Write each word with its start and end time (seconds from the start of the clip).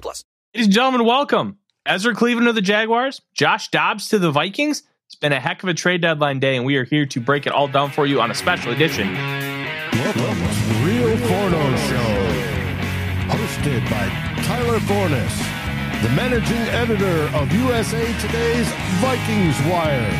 plus. 0.00 0.24
Ladies 0.54 0.66
and 0.66 0.74
gentlemen, 0.74 1.04
welcome. 1.04 1.58
Ezra 1.84 2.14
Cleveland 2.14 2.46
to 2.46 2.52
the 2.52 2.62
Jaguars. 2.62 3.20
Josh 3.34 3.68
Dobbs 3.68 4.08
to 4.08 4.18
the 4.18 4.30
Vikings. 4.30 4.84
It's 5.06 5.14
been 5.14 5.32
a 5.32 5.40
heck 5.40 5.62
of 5.62 5.68
a 5.68 5.74
trade 5.74 6.00
deadline 6.00 6.40
day, 6.40 6.56
and 6.56 6.64
we 6.64 6.76
are 6.76 6.84
here 6.84 7.04
to 7.06 7.20
break 7.20 7.46
it 7.46 7.52
all 7.52 7.68
down 7.68 7.90
for 7.90 8.06
you 8.06 8.20
on 8.20 8.30
a 8.30 8.34
special 8.34 8.72
edition. 8.72 9.12
Welcome 9.12 10.22
to 10.22 10.68
the 10.68 10.80
Real 10.84 11.16
Forno 11.18 11.76
Show. 11.76 12.52
Hosted 13.28 13.82
by 13.90 14.08
Tyler 14.42 14.80
Forness, 14.80 15.38
the 16.02 16.08
managing 16.16 16.56
editor 16.56 17.28
of 17.36 17.52
USA 17.52 18.04
Today's 18.20 18.68
Vikings 19.00 19.58
Wire, 19.70 20.10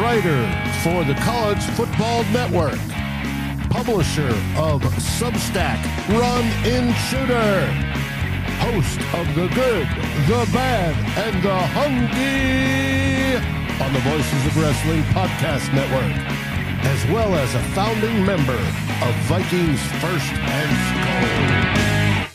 writer 0.00 0.40
for 0.82 1.04
the 1.04 1.14
College 1.20 1.62
Football 1.76 2.24
Network, 2.32 2.78
publisher 3.70 4.28
of 4.56 4.82
Substack 5.18 5.82
Run 6.08 6.44
In 6.64 6.92
Shooter, 7.08 7.68
host 8.60 9.00
of 9.14 9.34
The 9.34 9.48
Good, 9.54 9.86
The 10.26 10.48
Bad, 10.52 10.94
and 11.18 11.42
The 11.42 11.58
Hungry 11.76 13.36
on 13.84 13.92
the 13.92 14.00
Voices 14.00 14.46
of 14.46 14.56
Wrestling 14.56 15.02
Podcast 15.14 15.72
Network 15.74 16.38
as 16.82 17.04
well 17.06 17.34
as 17.34 17.54
a 17.54 17.62
founding 17.74 18.24
member 18.24 18.54
of 18.54 19.14
Vikings 19.26 19.80
First 20.00 20.32
and 20.32 20.70
Skol. 22.26 22.30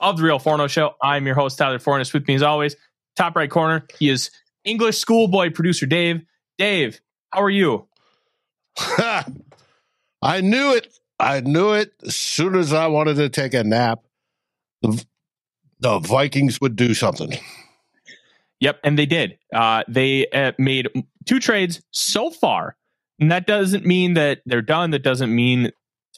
Of 0.00 0.16
the 0.16 0.22
Real 0.22 0.38
Forno 0.38 0.66
Show, 0.66 0.94
I'm 1.02 1.26
your 1.26 1.34
host, 1.34 1.58
Tyler 1.58 1.78
Forness. 1.78 2.12
With 2.12 2.26
me 2.28 2.34
as 2.34 2.42
always, 2.42 2.76
top 3.16 3.36
right 3.36 3.50
corner, 3.50 3.86
he 3.98 4.08
is 4.08 4.30
English 4.64 4.98
schoolboy 4.98 5.50
producer 5.50 5.86
Dave. 5.86 6.22
Dave, 6.58 7.00
how 7.30 7.42
are 7.42 7.50
you? 7.50 7.88
I 8.78 10.40
knew 10.40 10.74
it. 10.74 10.92
I 11.18 11.40
knew 11.40 11.72
it 11.72 11.92
as 12.06 12.16
soon 12.16 12.54
as 12.54 12.72
I 12.72 12.86
wanted 12.86 13.16
to 13.16 13.28
take 13.28 13.54
a 13.54 13.64
nap. 13.64 14.00
The, 14.82 15.04
the 15.80 15.98
Vikings 15.98 16.60
would 16.60 16.76
do 16.76 16.94
something. 16.94 17.32
Yep, 18.60 18.80
and 18.84 18.98
they 18.98 19.06
did. 19.06 19.38
Uh, 19.54 19.84
they 19.88 20.26
uh, 20.28 20.52
made 20.58 20.88
two 21.26 21.40
trades 21.40 21.80
so 21.90 22.30
far 22.30 22.76
and 23.20 23.30
that 23.30 23.46
doesn't 23.46 23.84
mean 23.84 24.14
that 24.14 24.40
they're 24.46 24.62
done. 24.62 24.90
That 24.90 25.02
doesn't 25.02 25.32
mean 25.32 25.70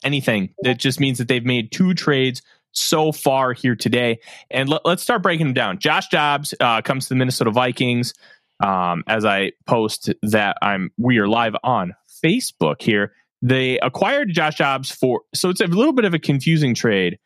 anything. 0.05 0.55
That 0.63 0.79
just 0.79 1.01
means 1.01 1.19
that 1.19 1.29
they've 1.29 1.45
made 1.45 1.73
two 1.73 1.95
trades 1.95 2.43
so 2.71 3.13
far 3.13 3.53
here 3.53 3.75
today. 3.75 4.21
And 4.51 4.69
let, 4.69 4.87
us 4.87 5.03
start 5.03 5.23
breaking 5.23 5.47
them 5.47 5.55
down. 5.55 5.79
Josh 5.81 6.09
Dobbs 6.09 6.55
uh, 6.61 6.81
comes 6.81 7.07
to 7.07 7.09
the 7.11 7.17
Minnesota 7.17 7.51
Vikings. 7.51 8.15
Um, 8.63 9.03
as 9.09 9.25
I 9.25 9.53
post 9.67 10.15
that 10.23 10.57
I'm 10.63 10.93
we 10.97 11.19
are 11.19 11.27
live 11.27 11.57
on 11.65 11.95
Facebook 12.25 12.81
here. 12.81 13.13
They 13.45 13.81
acquired 13.81 14.33
Josh 14.33 14.59
Dobbs 14.59 14.93
for 14.93 15.23
so 15.35 15.49
it's 15.49 15.61
a 15.61 15.67
little 15.67 15.93
bit 15.93 16.05
of 16.05 16.15
a 16.15 16.21
confusing 16.21 16.73
trade. 16.73 17.19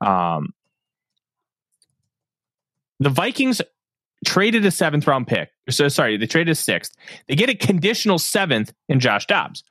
Um, 0.00 0.54
the 3.04 3.10
Vikings 3.10 3.60
traded 4.24 4.64
a 4.64 4.70
seventh 4.70 5.06
round 5.06 5.26
pick. 5.26 5.50
So 5.70 5.88
sorry, 5.88 6.16
they 6.16 6.26
traded 6.26 6.52
a 6.52 6.54
sixth. 6.54 6.92
They 7.28 7.34
get 7.34 7.50
a 7.50 7.54
conditional 7.54 8.18
seventh 8.18 8.72
in 8.88 9.00
Josh 9.00 9.26
Dobbs. 9.26 9.62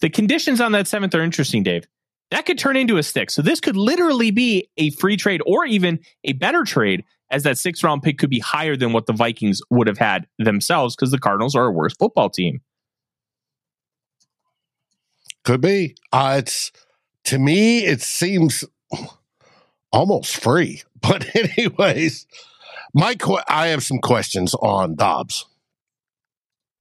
The 0.00 0.10
conditions 0.10 0.60
on 0.60 0.72
that 0.72 0.86
seventh 0.86 1.14
are 1.14 1.22
interesting, 1.22 1.62
Dave. 1.62 1.86
That 2.30 2.46
could 2.46 2.58
turn 2.58 2.76
into 2.76 2.96
a 2.96 3.02
six. 3.02 3.34
So 3.34 3.42
this 3.42 3.60
could 3.60 3.76
literally 3.76 4.30
be 4.30 4.68
a 4.76 4.90
free 4.90 5.16
trade 5.16 5.42
or 5.46 5.64
even 5.64 6.00
a 6.24 6.32
better 6.34 6.64
trade, 6.64 7.04
as 7.30 7.44
that 7.44 7.58
sixth 7.58 7.82
round 7.82 8.02
pick 8.02 8.18
could 8.18 8.30
be 8.30 8.38
higher 8.40 8.76
than 8.76 8.92
what 8.92 9.06
the 9.06 9.12
Vikings 9.12 9.60
would 9.70 9.86
have 9.86 9.98
had 9.98 10.26
themselves 10.38 10.94
because 10.94 11.10
the 11.10 11.18
Cardinals 11.18 11.54
are 11.56 11.66
a 11.66 11.72
worse 11.72 11.94
football 11.94 12.30
team. 12.30 12.60
Could 15.44 15.60
be. 15.60 15.96
Uh, 16.12 16.36
it's 16.38 16.70
to 17.24 17.38
me, 17.38 17.84
it 17.84 18.02
seems 18.02 18.64
almost 19.92 20.36
free. 20.36 20.82
But 21.02 21.34
anyways, 21.34 22.26
my 22.94 23.14
qu- 23.14 23.38
I 23.48 23.68
have 23.68 23.82
some 23.82 23.98
questions 23.98 24.54
on 24.54 24.94
Dobbs. 24.96 25.46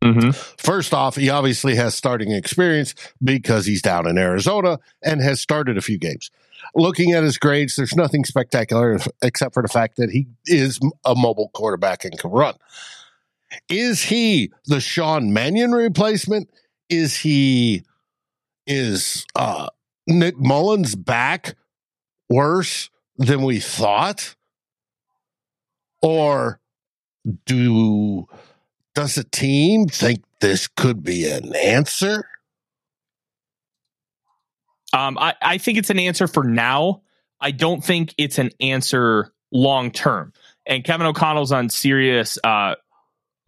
Mm-hmm. 0.04 0.32
First 0.58 0.94
off, 0.94 1.16
he 1.16 1.30
obviously 1.30 1.76
has 1.76 1.94
starting 1.94 2.32
experience 2.32 2.96
because 3.22 3.66
he's 3.66 3.82
down 3.82 4.08
in 4.08 4.18
Arizona 4.18 4.80
and 5.04 5.22
has 5.22 5.42
started 5.42 5.78
a 5.78 5.82
few 5.82 5.98
games. 5.98 6.32
Looking 6.74 7.12
at 7.12 7.24
his 7.24 7.38
grades, 7.38 7.76
there's 7.76 7.96
nothing 7.96 8.24
spectacular 8.24 9.00
except 9.22 9.54
for 9.54 9.64
the 9.64 9.70
fact 9.70 9.98
that 9.98 10.10
he 10.10 10.28
is 10.46 10.80
a 11.06 11.16
mobile 11.16 11.50
quarterback 11.54 12.06
and 12.06 12.18
can 12.18 12.32
run. 12.32 12.56
Is 13.68 14.04
he 14.04 14.52
the 14.66 14.80
Sean 14.80 15.34
Mannion 15.34 15.72
replacement? 15.72 16.50
Is 16.90 17.18
he 17.18 17.84
is 18.68 19.26
uh, 19.36 19.68
Nick 20.08 20.38
Mullens 20.38 20.96
back 20.96 21.56
worse 22.30 22.90
than 23.18 23.42
we 23.42 23.60
thought? 23.60 24.36
Or 26.02 26.60
do 27.46 28.28
does 28.96 29.16
the 29.16 29.24
team 29.24 29.88
think 29.88 30.24
this 30.40 30.68
could 30.68 31.04
be 31.04 31.30
an 31.30 31.56
answer? 31.56 32.28
Um, 34.94 35.18
I, 35.18 35.36
I 35.42 35.58
think 35.58 35.78
it's 35.78 35.90
an 35.90 36.00
answer 36.00 36.28
for 36.28 36.44
now. 36.44 37.02
I 37.40 37.52
don't 37.52 37.84
think 37.84 38.14
it's 38.18 38.40
an 38.40 38.50
answer 38.60 39.32
long 39.52 39.92
term. 39.92 40.34
And 40.66 40.84
Kevin 40.84 41.08
O'Connell's 41.08 41.52
on 41.52 41.70
Sirius 41.70 42.38
uh, 42.44 42.76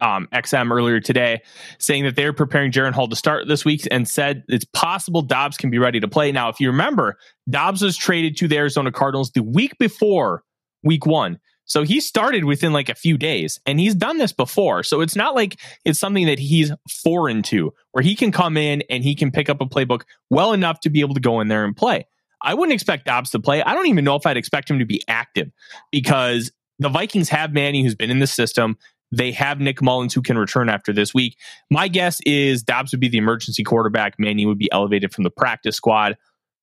um, 0.00 0.28
XM 0.32 0.72
earlier 0.72 1.00
today, 1.00 1.42
saying 1.78 2.04
that 2.04 2.16
they're 2.16 2.32
preparing 2.32 2.72
Jaren 2.72 2.92
Hall 2.92 3.08
to 3.08 3.16
start 3.16 3.46
this 3.46 3.64
week 3.64 3.86
and 3.90 4.08
said 4.08 4.44
it's 4.48 4.64
possible 4.64 5.22
Dobbs 5.22 5.56
can 5.56 5.70
be 5.70 5.78
ready 5.78 6.00
to 6.00 6.08
play. 6.08 6.32
Now, 6.32 6.48
if 6.48 6.60
you 6.60 6.68
remember, 6.68 7.16
Dobbs 7.48 7.82
was 7.82 7.96
traded 7.96 8.36
to 8.38 8.48
the 8.48 8.58
Arizona 8.58 8.90
Cardinals 8.90 9.30
the 9.30 9.42
week 9.42 9.78
before 9.78 10.42
week 10.82 11.06
one. 11.06 11.38
So 11.64 11.84
he 11.84 12.00
started 12.00 12.44
within 12.44 12.72
like 12.72 12.88
a 12.88 12.94
few 12.94 13.16
days 13.16 13.60
and 13.66 13.78
he's 13.78 13.94
done 13.94 14.18
this 14.18 14.32
before. 14.32 14.82
So 14.82 15.00
it's 15.00 15.16
not 15.16 15.34
like 15.34 15.60
it's 15.84 15.98
something 15.98 16.26
that 16.26 16.38
he's 16.38 16.72
foreign 16.90 17.42
to 17.44 17.72
where 17.92 18.02
he 18.02 18.16
can 18.16 18.32
come 18.32 18.56
in 18.56 18.82
and 18.90 19.04
he 19.04 19.14
can 19.14 19.30
pick 19.30 19.48
up 19.48 19.60
a 19.60 19.66
playbook 19.66 20.02
well 20.30 20.52
enough 20.52 20.80
to 20.80 20.90
be 20.90 21.00
able 21.00 21.14
to 21.14 21.20
go 21.20 21.40
in 21.40 21.48
there 21.48 21.64
and 21.64 21.76
play. 21.76 22.06
I 22.42 22.54
wouldn't 22.54 22.74
expect 22.74 23.06
Dobbs 23.06 23.30
to 23.30 23.40
play. 23.40 23.62
I 23.62 23.74
don't 23.74 23.86
even 23.86 24.04
know 24.04 24.16
if 24.16 24.26
I'd 24.26 24.36
expect 24.36 24.68
him 24.68 24.80
to 24.80 24.84
be 24.84 25.02
active 25.06 25.50
because 25.92 26.50
the 26.78 26.88
Vikings 26.88 27.28
have 27.28 27.52
Manny 27.52 27.82
who's 27.82 27.94
been 27.94 28.10
in 28.10 28.18
the 28.18 28.26
system. 28.26 28.76
They 29.12 29.30
have 29.32 29.60
Nick 29.60 29.80
Mullens 29.80 30.14
who 30.14 30.22
can 30.22 30.38
return 30.38 30.68
after 30.68 30.92
this 30.92 31.14
week. 31.14 31.36
My 31.70 31.86
guess 31.86 32.20
is 32.26 32.62
Dobbs 32.62 32.92
would 32.92 33.00
be 33.00 33.08
the 33.08 33.18
emergency 33.18 33.62
quarterback. 33.62 34.18
Manny 34.18 34.46
would 34.46 34.58
be 34.58 34.72
elevated 34.72 35.14
from 35.14 35.24
the 35.24 35.30
practice 35.30 35.76
squad. 35.76 36.16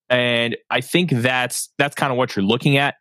And 0.10 0.58
I 0.70 0.82
think 0.82 1.12
that's 1.12 1.70
that's 1.78 1.96
kind 1.96 2.12
of 2.12 2.18
what 2.18 2.36
you're 2.36 2.44
looking 2.44 2.78
at. 2.78 2.96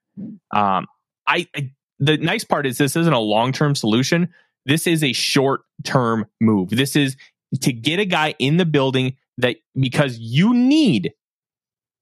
Um, 0.55 0.87
I, 1.27 1.47
I 1.57 1.71
the 1.99 2.17
nice 2.17 2.45
part 2.45 2.67
is 2.67 2.79
this 2.79 2.97
isn't 2.97 3.13
a 3.13 3.19
long 3.19 3.53
term 3.53 3.75
solution. 3.75 4.29
This 4.67 4.87
is 4.87 5.03
a 5.03 5.13
short 5.13 5.63
term 5.85 6.27
move. 6.41 6.71
This 6.71 6.97
is 6.97 7.17
to 7.61 7.73
get 7.73 7.99
a 7.99 8.05
guy 8.05 8.35
in 8.39 8.57
the 8.57 8.67
building 8.67 9.17
that 9.39 9.57
because 9.79 10.19
you 10.19 10.55
need 10.55 11.13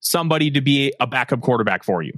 somebody 0.01 0.51
to 0.51 0.61
be 0.61 0.93
a 1.01 1.07
backup 1.07 1.41
quarterback 1.41 1.85
for 1.85 2.03
you. 2.03 2.13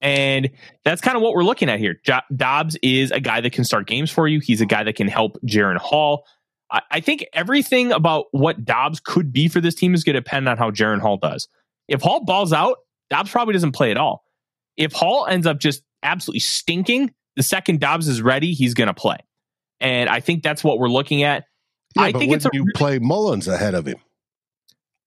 And 0.00 0.50
that's 0.84 1.00
kind 1.00 1.16
of 1.16 1.22
what 1.22 1.34
we're 1.34 1.44
looking 1.44 1.68
at 1.68 1.78
here. 1.78 2.00
Dobbs 2.34 2.76
is 2.82 3.10
a 3.10 3.20
guy 3.20 3.40
that 3.40 3.52
can 3.52 3.64
start 3.64 3.86
games 3.86 4.10
for 4.10 4.26
you. 4.26 4.40
He's 4.40 4.60
a 4.60 4.66
guy 4.66 4.82
that 4.84 4.96
can 4.96 5.08
help 5.08 5.38
Jaren 5.44 5.76
Hall. 5.76 6.24
I-, 6.70 6.82
I 6.90 7.00
think 7.00 7.26
everything 7.32 7.92
about 7.92 8.26
what 8.30 8.64
Dobbs 8.64 9.00
could 9.00 9.32
be 9.32 9.48
for 9.48 9.60
this 9.60 9.74
team 9.74 9.94
is 9.94 10.04
going 10.04 10.14
to 10.14 10.20
depend 10.20 10.48
on 10.48 10.56
how 10.56 10.70
Jaren 10.70 11.00
Hall 11.00 11.18
does. 11.18 11.48
If 11.86 12.00
Hall 12.00 12.24
balls 12.24 12.52
out, 12.52 12.78
Dobbs 13.10 13.30
probably 13.30 13.52
doesn't 13.52 13.72
play 13.72 13.90
at 13.90 13.96
all. 13.96 14.24
If 14.76 14.92
Hall 14.92 15.26
ends 15.26 15.46
up 15.46 15.58
just 15.58 15.82
absolutely 16.02 16.40
stinking, 16.40 17.12
the 17.36 17.42
second 17.42 17.80
Dobbs 17.80 18.08
is 18.08 18.22
ready, 18.22 18.52
he's 18.52 18.74
going 18.74 18.88
to 18.88 18.94
play. 18.94 19.18
And 19.80 20.08
I 20.08 20.20
think 20.20 20.42
that's 20.42 20.62
what 20.62 20.78
we're 20.78 20.88
looking 20.88 21.22
at. 21.22 21.44
Yeah, 21.96 22.02
I 22.02 22.12
but 22.12 22.18
think 22.18 22.30
when 22.30 22.36
it's 22.36 22.46
a 22.46 22.50
you 22.52 22.66
play 22.74 22.98
Mullens 22.98 23.48
ahead 23.48 23.74
of 23.74 23.86
him. 23.86 23.98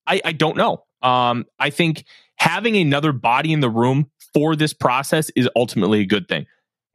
I, 0.05 0.21
I 0.25 0.31
don't 0.33 0.57
know. 0.57 0.83
Um, 1.01 1.45
I 1.59 1.69
think 1.69 2.05
having 2.37 2.75
another 2.75 3.13
body 3.13 3.53
in 3.53 3.59
the 3.59 3.69
room 3.69 4.09
for 4.33 4.55
this 4.55 4.73
process 4.73 5.29
is 5.35 5.47
ultimately 5.55 6.01
a 6.01 6.05
good 6.05 6.27
thing. 6.27 6.45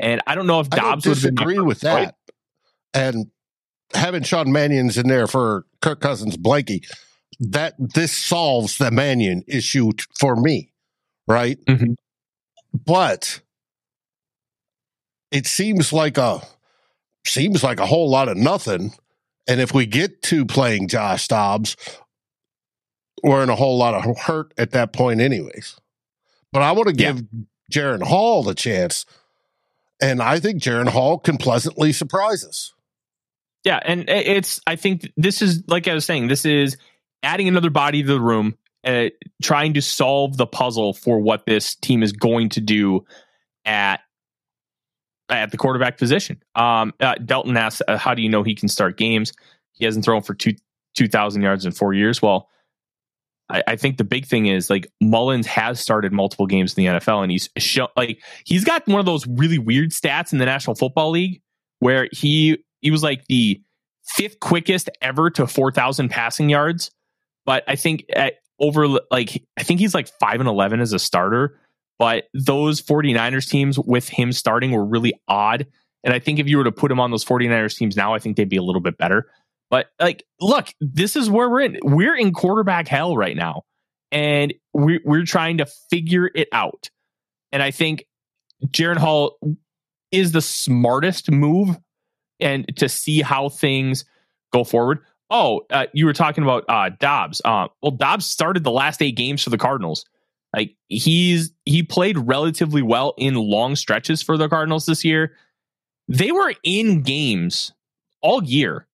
And 0.01 0.21
I 0.27 0.35
don't 0.35 0.47
know 0.47 0.61
if 0.61 0.69
Dobbs 0.71 1.07
would 1.07 1.25
agree 1.25 1.59
with 1.59 1.81
that. 1.81 2.15
And 2.95 3.27
having 3.95 4.23
Sean 4.23 4.53
Mannion's 4.53 4.99
in 4.99 5.09
there 5.09 5.27
for 5.27 5.65
Kirk 5.81 6.01
Cousins 6.01 6.37
Blanky, 6.37 6.85
that 7.41 7.75
this 7.79 8.17
solves 8.17 8.79
the 8.79 8.91
Mannion 8.91 9.43
issue 9.47 9.93
t- 9.93 10.05
for 10.19 10.37
me, 10.37 10.73
right? 11.27 11.59
Mhm. 11.67 11.95
But 12.73 13.41
it 15.31 15.47
seems 15.47 15.93
like 15.93 16.19
a 16.19 16.41
seems 17.27 17.63
like 17.63 17.81
a 17.81 17.87
whole 17.87 18.09
lot 18.09 18.29
of 18.29 18.37
nothing. 18.37 18.93
And 19.47 19.61
if 19.61 19.73
we 19.75 19.87
get 19.87 20.23
to 20.25 20.45
playing 20.45 20.89
Josh 20.89 21.29
Dobbs, 21.29 21.77
we're 23.23 23.43
in 23.43 23.49
a 23.51 23.57
whole 23.57 23.79
lot 23.79 23.95
of 23.95 24.19
hurt 24.19 24.53
at 24.59 24.71
that 24.73 24.93
point, 24.93 25.21
anyways. 25.21 25.77
But 26.53 26.63
I 26.63 26.73
want 26.73 26.89
to 26.89 26.95
Yeah. 26.95 27.13
give 27.13 27.25
Jaren 27.73 28.03
Hall 28.03 28.43
the 28.43 28.55
chance, 28.55 29.05
and 30.01 30.23
I 30.23 30.39
think 30.41 30.63
Jaren 30.63 30.89
Hall 30.89 31.19
can 31.19 31.37
pleasantly 31.37 31.93
surprise 31.93 32.45
us. 32.45 32.73
Yeah, 33.65 33.81
and 33.85 34.09
it's 34.09 34.61
I 34.67 34.77
think 34.77 35.11
this 35.17 35.43
is 35.43 35.63
like 35.67 35.89
I 35.89 35.95
was 35.95 36.05
saying, 36.05 36.29
this 36.29 36.45
is 36.45 36.77
adding 37.23 37.49
another 37.49 37.71
body 37.71 38.03
to 38.03 38.09
the 38.09 38.21
room, 38.21 38.57
uh, 38.85 39.07
trying 39.43 39.75
to 39.75 39.83
solve 39.83 40.37
the 40.37 40.47
puzzle 40.47 40.95
for 40.95 41.19
what 41.19 41.45
this 41.45 41.75
team 41.75 42.03
is 42.03 42.13
going 42.13 42.49
to 42.51 42.61
do 42.61 43.05
at 43.65 44.01
at 45.31 45.51
the 45.51 45.57
quarterback 45.57 45.99
position. 45.99 46.43
Um, 46.55 46.93
uh, 47.01 47.15
Delton 47.25 47.57
asks, 47.57 47.83
uh, 47.89 47.97
"How 47.97 48.15
do 48.15 48.23
you 48.23 48.29
know 48.29 48.43
he 48.43 48.55
can 48.55 48.69
start 48.69 48.97
games? 48.97 49.33
He 49.73 49.85
hasn't 49.85 50.05
thrown 50.05 50.23
for 50.23 50.35
two 50.35 50.55
two 50.95 51.09
thousand 51.09 51.43
yards 51.43 51.65
in 51.65 51.73
four 51.73 51.95
years." 51.95 52.21
Well, 52.23 52.49
I, 53.49 53.63
I 53.69 53.77
think 53.77 53.99
the 53.99 54.05
big 54.05 54.27
thing 54.27 54.47
is 54.47 54.71
like 54.71 54.87
Mullens 55.03 55.47
has 55.47 55.81
started 55.81 56.13
multiple 56.13 56.47
games 56.47 56.77
in 56.77 56.85
the 56.85 56.99
NFL, 56.99 57.23
and 57.23 57.31
he's 57.31 57.49
show, 57.59 57.89
like 57.97 58.23
he's 58.45 58.65
got 58.65 58.87
one 58.87 59.01
of 59.01 59.07
those 59.07 59.27
really 59.27 59.59
weird 59.59 59.91
stats 59.91 60.33
in 60.33 60.39
the 60.39 60.47
National 60.47 60.75
Football 60.75 61.11
League 61.11 61.41
where 61.81 62.09
he 62.13 62.59
he 62.81 62.91
was 62.91 63.03
like 63.03 63.25
the 63.27 63.61
fifth 64.05 64.41
quickest 64.41 64.89
ever 65.03 65.31
to 65.31 65.47
4,000 65.47 66.09
passing 66.09 66.49
yards. 66.49 66.91
But 67.45 67.65
I 67.67 67.77
think 67.77 68.05
at 68.15 68.35
over 68.59 68.89
like, 69.11 69.43
I 69.59 69.63
think 69.63 69.81
he's 69.81 69.95
like 69.95 70.09
5 70.21 70.41
and 70.41 70.49
11 70.49 70.81
as 70.81 70.93
a 70.93 70.99
starter. 70.99 71.59
But 71.99 72.25
those 72.33 72.81
49ers 72.81 73.49
teams 73.49 73.79
with 73.79 74.09
him 74.09 74.33
starting 74.33 74.71
were 74.71 74.85
really 74.85 75.13
odd. 75.27 75.67
And 76.05 76.15
I 76.15 76.21
think 76.21 76.39
if 76.39 76.47
you 76.47 76.59
were 76.59 76.65
to 76.65 76.73
put 76.73 76.93
him 76.93 77.01
on 77.01 77.11
those 77.11 77.25
49ers 77.25 77.77
teams 77.77 77.97
now, 77.97 78.15
I 78.15 78.19
think 78.19 78.37
they'd 78.37 78.49
be 78.49 78.57
a 78.57 78.63
little 78.63 78.81
bit 78.81 78.97
better. 78.99 79.31
But 79.71 79.87
like, 80.01 80.25
look, 80.41 80.69
this 80.81 81.17
is 81.17 81.29
where 81.29 81.51
we're 81.51 81.61
in. 81.61 81.79
We're 81.83 82.17
in 82.17 82.33
quarterback 82.33 82.89
hell 82.89 83.17
right 83.17 83.37
now. 83.37 83.63
And 84.11 84.55
we're, 84.73 85.01
we're 85.05 85.25
trying 85.25 85.59
to 85.59 85.67
figure 85.91 86.31
it 86.35 86.49
out. 86.53 86.89
And 87.53 87.63
I 87.63 87.71
think 87.71 88.05
Jaren 88.67 88.97
Hall 88.97 89.39
is 90.11 90.33
the 90.33 90.41
smartest 90.41 91.31
move 91.31 91.77
and 92.41 92.67
to 92.77 92.89
see 92.89 93.21
how 93.21 93.49
things 93.49 94.05
go 94.53 94.65
forward. 94.65 95.01
Oh, 95.31 95.63
uh, 95.71 95.87
you 95.93 96.07
were 96.07 96.15
talking 96.15 96.43
about 96.43 96.65
uh, 96.69 96.91
Dobbs. 96.99 97.43
Uh, 97.45 97.69
well, 97.83 97.91
Dobbs 97.91 98.25
started 98.25 98.65
the 98.65 98.71
last 98.71 99.03
eight 99.03 99.17
games 99.17 99.43
for 99.43 99.51
the 99.51 99.59
Cardinals. 99.59 100.07
Like 100.55 100.77
he's 100.89 101.53
he 101.65 101.83
played 101.83 102.19
relatively 102.19 102.83
well 102.83 103.15
in 103.19 103.35
long 103.35 103.77
stretches 103.77 104.23
for 104.23 104.37
the 104.37 104.49
Cardinals 104.49 104.87
this 104.87 105.05
year. 105.05 105.35
They 106.09 106.33
were 106.33 106.55
in 106.63 107.03
games 107.03 107.73
all 108.23 108.43
year, 108.43 108.87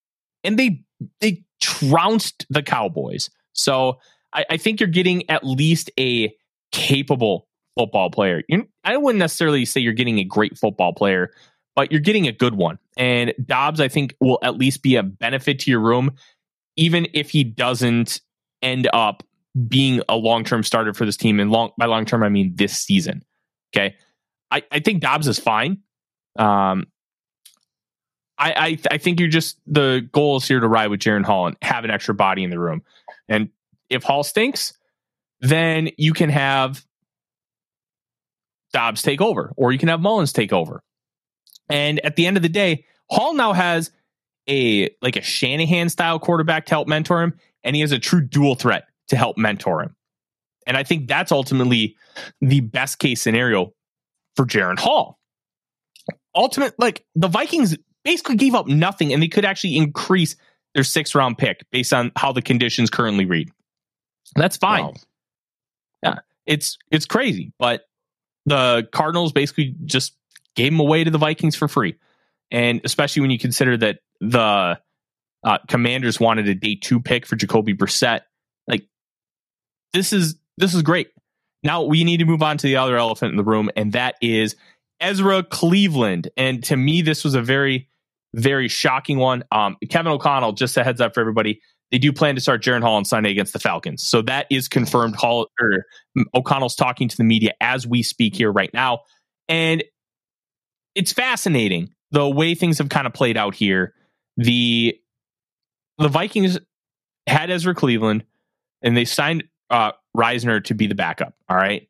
and 0.43 0.59
they 0.59 0.83
they 1.21 1.43
trounced 1.61 2.45
the 2.49 2.61
Cowboys. 2.61 3.29
So 3.53 3.99
I, 4.33 4.45
I 4.51 4.57
think 4.57 4.79
you're 4.79 4.89
getting 4.89 5.29
at 5.29 5.45
least 5.45 5.89
a 5.99 6.33
capable 6.71 7.47
football 7.77 8.09
player. 8.09 8.43
you 8.47 8.67
I 8.83 8.97
wouldn't 8.97 9.19
necessarily 9.19 9.65
say 9.65 9.81
you're 9.81 9.93
getting 9.93 10.19
a 10.19 10.23
great 10.23 10.57
football 10.57 10.93
player, 10.93 11.31
but 11.75 11.91
you're 11.91 12.01
getting 12.01 12.27
a 12.27 12.31
good 12.31 12.55
one. 12.55 12.79
And 12.97 13.33
Dobbs, 13.43 13.79
I 13.79 13.87
think, 13.87 14.15
will 14.19 14.39
at 14.43 14.57
least 14.57 14.83
be 14.83 14.95
a 14.95 15.03
benefit 15.03 15.59
to 15.59 15.71
your 15.71 15.79
room, 15.79 16.15
even 16.75 17.07
if 17.13 17.29
he 17.29 17.43
doesn't 17.43 18.21
end 18.61 18.89
up 18.93 19.23
being 19.67 20.01
a 20.09 20.15
long 20.15 20.43
term 20.43 20.63
starter 20.63 20.93
for 20.93 21.05
this 21.05 21.17
team. 21.17 21.39
And 21.39 21.51
long 21.51 21.71
by 21.77 21.85
long 21.85 22.05
term, 22.05 22.23
I 22.23 22.29
mean 22.29 22.53
this 22.55 22.77
season. 22.77 23.23
Okay. 23.75 23.95
I, 24.51 24.63
I 24.71 24.79
think 24.79 25.01
Dobbs 25.01 25.27
is 25.27 25.39
fine. 25.39 25.79
Um, 26.37 26.87
I, 28.37 28.53
I 28.53 28.77
I 28.91 28.97
think 28.97 29.19
you're 29.19 29.29
just 29.29 29.59
the 29.65 30.07
goal 30.11 30.37
is 30.37 30.47
here 30.47 30.59
to 30.59 30.67
ride 30.67 30.87
with 30.87 30.99
Jaren 30.99 31.23
Hall 31.23 31.47
and 31.47 31.55
have 31.61 31.85
an 31.85 31.91
extra 31.91 32.13
body 32.13 32.43
in 32.43 32.49
the 32.49 32.59
room. 32.59 32.83
And 33.29 33.49
if 33.89 34.03
Hall 34.03 34.23
stinks, 34.23 34.73
then 35.39 35.89
you 35.97 36.13
can 36.13 36.29
have 36.29 36.85
Dobbs 38.73 39.01
take 39.01 39.21
over, 39.21 39.53
or 39.55 39.71
you 39.71 39.79
can 39.79 39.87
have 39.87 40.01
Mullens 40.01 40.33
take 40.33 40.51
over. 40.51 40.83
And 41.69 42.03
at 42.05 42.17
the 42.17 42.27
end 42.27 42.35
of 42.35 42.43
the 42.43 42.49
day, 42.49 42.85
Hall 43.09 43.33
now 43.33 43.53
has 43.53 43.91
a 44.49 44.89
like 45.01 45.15
a 45.15 45.21
Shanahan 45.21 45.87
style 45.87 46.19
quarterback 46.19 46.65
to 46.65 46.71
help 46.71 46.87
mentor 46.89 47.23
him, 47.23 47.39
and 47.63 47.73
he 47.75 47.81
has 47.81 47.93
a 47.93 47.99
true 47.99 48.21
dual 48.21 48.55
threat 48.55 48.85
to 49.09 49.17
help 49.17 49.37
mentor 49.37 49.81
him. 49.81 49.95
And 50.67 50.75
I 50.75 50.83
think 50.83 51.07
that's 51.07 51.31
ultimately 51.31 51.95
the 52.41 52.61
best 52.61 52.99
case 52.99 53.21
scenario 53.21 53.73
for 54.35 54.45
Jaren 54.45 54.79
Hall. 54.79 55.19
Ultimate, 56.35 56.73
like 56.77 57.05
the 57.15 57.27
Vikings 57.27 57.77
basically 58.03 58.35
gave 58.35 58.55
up 58.55 58.67
nothing, 58.67 59.13
and 59.13 59.21
they 59.21 59.27
could 59.27 59.45
actually 59.45 59.77
increase 59.77 60.35
their 60.73 60.83
sixth 60.83 61.15
round 61.15 61.37
pick 61.37 61.65
based 61.71 61.93
on 61.93 62.11
how 62.15 62.31
the 62.31 62.41
conditions 62.41 62.89
currently 62.89 63.25
read. 63.25 63.49
That's 64.35 64.57
fine. 64.57 64.85
Wow. 64.85 64.93
Yeah, 66.03 66.19
it's 66.45 66.77
it's 66.91 67.05
crazy, 67.05 67.53
but 67.57 67.83
the 68.45 68.87
Cardinals 68.91 69.31
basically 69.31 69.75
just 69.85 70.15
gave 70.55 70.71
him 70.71 70.79
away 70.79 71.03
to 71.03 71.11
the 71.11 71.17
Vikings 71.17 71.55
for 71.55 71.67
free, 71.67 71.95
and 72.51 72.81
especially 72.83 73.21
when 73.21 73.31
you 73.31 73.39
consider 73.39 73.77
that 73.77 73.99
the 74.19 74.79
uh, 75.43 75.57
Commanders 75.67 76.19
wanted 76.19 76.47
a 76.49 76.55
day 76.55 76.75
two 76.75 76.99
pick 76.99 77.25
for 77.25 77.35
Jacoby 77.35 77.73
Brissett. 77.73 78.21
This 79.95 80.11
is 80.13 80.35
this 80.57 80.73
is 80.73 80.81
great. 80.81 81.07
Now 81.63 81.83
we 81.83 82.03
need 82.03 82.17
to 82.17 82.25
move 82.25 82.43
on 82.43 82.57
to 82.57 82.67
the 82.67 82.75
other 82.75 82.97
elephant 82.97 83.31
in 83.31 83.37
the 83.37 83.43
room, 83.43 83.69
and 83.75 83.93
that 83.93 84.15
is 84.21 84.55
Ezra 84.99 85.41
Cleveland. 85.41 86.29
And 86.37 86.63
to 86.65 86.75
me, 86.75 87.01
this 87.01 87.23
was 87.23 87.33
a 87.33 87.41
very 87.41 87.87
very 88.33 88.67
shocking 88.67 89.17
one. 89.17 89.45
Um, 89.51 89.77
Kevin 89.89 90.11
O'Connell, 90.11 90.51
just 90.51 90.75
a 90.75 90.83
heads 90.83 90.99
up 90.99 91.13
for 91.13 91.21
everybody, 91.21 91.61
they 91.91 91.97
do 91.97 92.11
plan 92.11 92.35
to 92.35 92.41
start 92.41 92.61
Jaren 92.61 92.81
Hall 92.81 92.95
on 92.95 93.05
Sunday 93.05 93.31
against 93.31 93.53
the 93.53 93.59
Falcons. 93.59 94.03
So 94.03 94.21
that 94.23 94.47
is 94.51 94.67
confirmed. 94.67 95.15
Hall 95.15 95.47
or 95.61 95.85
O'Connell's 96.33 96.75
talking 96.75 97.07
to 97.07 97.15
the 97.15 97.23
media 97.23 97.53
as 97.61 97.87
we 97.87 98.03
speak 98.03 98.35
here 98.35 98.51
right 98.51 98.71
now. 98.73 98.99
And 99.47 99.81
it's 100.93 101.13
fascinating 101.13 101.93
the 102.11 102.29
way 102.29 102.53
things 102.53 102.79
have 102.79 102.89
kind 102.89 103.07
of 103.07 103.13
played 103.13 103.37
out 103.37 103.55
here. 103.55 103.93
the 104.35 104.99
the 105.97 106.09
Vikings 106.09 106.59
had 107.27 107.49
Ezra 107.49 107.73
Cleveland 107.73 108.25
and 108.81 108.97
they 108.97 109.05
signed 109.05 109.45
uh, 109.69 109.91
Risner 110.15 110.63
to 110.65 110.73
be 110.73 110.87
the 110.87 110.95
backup. 110.95 111.33
All 111.49 111.57
right. 111.57 111.87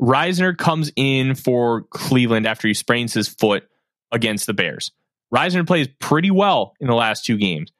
Risner 0.00 0.56
comes 0.56 0.92
in 0.96 1.34
for 1.34 1.82
Cleveland 1.90 2.46
after 2.46 2.68
he 2.68 2.74
sprains 2.74 3.12
his 3.12 3.28
foot 3.28 3.68
against 4.12 4.46
the 4.46 4.54
Bears. 4.54 4.92
Risner 5.34 5.66
plays 5.66 5.88
pretty 5.98 6.30
well 6.30 6.74
in 6.80 6.86
the 6.86 6.94
last 6.94 7.24
two 7.24 7.36
games. 7.36 7.72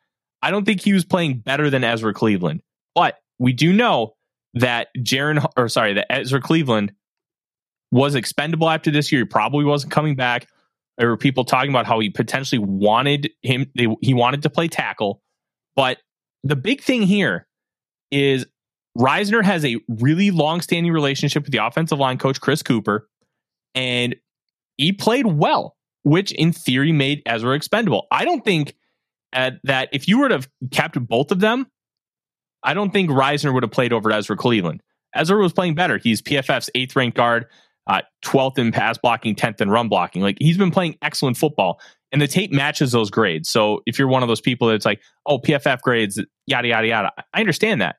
I 0.42 0.50
don't 0.50 0.64
think 0.64 0.80
he 0.80 0.92
was 0.92 1.04
playing 1.04 1.38
better 1.38 1.71
than 1.71 1.85
Ezra 1.85 2.12
Cleveland, 2.12 2.62
but 2.95 3.18
we 3.38 3.52
do 3.52 3.73
know 3.73 4.16
that 4.54 4.88
Jaren, 4.99 5.45
or 5.57 5.68
sorry, 5.68 5.95
that 5.95 6.12
Ezra 6.12 6.40
Cleveland 6.40 6.92
was 7.90 8.14
expendable 8.14 8.68
after 8.68 8.90
this 8.90 9.11
year. 9.11 9.23
He 9.23 9.26
probably 9.26 9.64
wasn't 9.64 9.92
coming 9.92 10.14
back. 10.14 10.49
There 10.99 11.09
were 11.09 11.16
people 11.16 11.45
talking 11.45 11.71
about 11.71 11.87
how 11.87 12.00
he 12.00 12.11
potentially 12.11 12.59
wanted 12.59 13.30
him, 13.42 13.71
they, 13.76 13.87
he 14.00 14.14
wanted 14.14 14.42
to 14.42 14.50
play 14.50 14.68
tackle. 14.68 15.23
But 15.76 15.99
the 16.42 16.57
big 16.57 16.83
thing 16.83 17.02
here 17.02 17.47
is 18.11 18.47
Risner 18.99 19.45
has 19.45 19.64
a 19.64 19.76
really 19.88 20.31
long 20.31 20.61
standing 20.61 20.93
relationship 20.93 21.45
with 21.45 21.52
the 21.52 21.64
offensive 21.64 21.99
line 21.99 22.19
coach, 22.19 22.40
Chris 22.40 22.62
Kuper, 22.62 23.02
and 23.75 24.17
he 24.76 24.93
played 24.93 25.26
well, 25.26 25.76
which 26.02 26.33
in 26.33 26.52
theory 26.52 26.93
made 26.93 27.23
Ezra 27.26 27.55
expendable. 27.55 28.07
I 28.11 28.25
don't 28.25 28.45
think 28.45 28.75
uh, 29.33 29.52
that 29.64 29.88
if 29.93 30.09
you 30.09 30.19
were 30.19 30.28
to 30.28 30.37
have 30.37 30.49
kept 30.71 31.00
both 31.07 31.31
of 31.31 31.40
them, 31.40 31.67
I 32.62 32.75
don't 32.75 32.90
think 32.90 33.11
Risner 33.11 33.55
would 33.55 33.62
have 33.62 33.73
played 33.73 33.93
over 33.93 34.11
Ezra 34.11 34.37
Cleveland. 34.37 34.83
Ezra 35.14 35.38
was 35.38 35.52
playing 35.52 35.75
better. 35.75 35.99
He's 35.99 36.21
PFF's 36.21 36.71
eighth 36.75 36.97
ranked 36.97 37.17
guard, 37.17 37.47
uh, 37.87 38.02
12th 38.25 38.59
in 38.59 38.73
pass 38.73 38.99
blocking, 38.99 39.35
10th 39.35 39.61
in 39.61 39.71
run 39.71 39.88
blocking. 39.88 40.23
Like 40.23 40.37
he's 40.40 40.59
been 40.59 40.71
playing 40.71 40.97
excellent 41.02 41.37
football 41.37 41.81
and 42.12 42.21
the 42.21 42.26
tape 42.26 42.52
matches 42.52 42.93
those 42.93 43.11
grades. 43.11 43.49
So 43.49 43.83
if 43.87 43.99
you're 43.99 44.09
one 44.09 44.23
of 44.23 44.28
those 44.28 44.40
people 44.40 44.69
that's 44.69 44.85
like, 44.85 45.00
oh, 45.26 45.38
PFF 45.38 45.81
grades, 45.83 46.21
yada, 46.47 46.69
yada, 46.69 46.87
yada, 46.87 47.12
I 47.33 47.40
understand 47.40 47.81
that. 47.81 47.97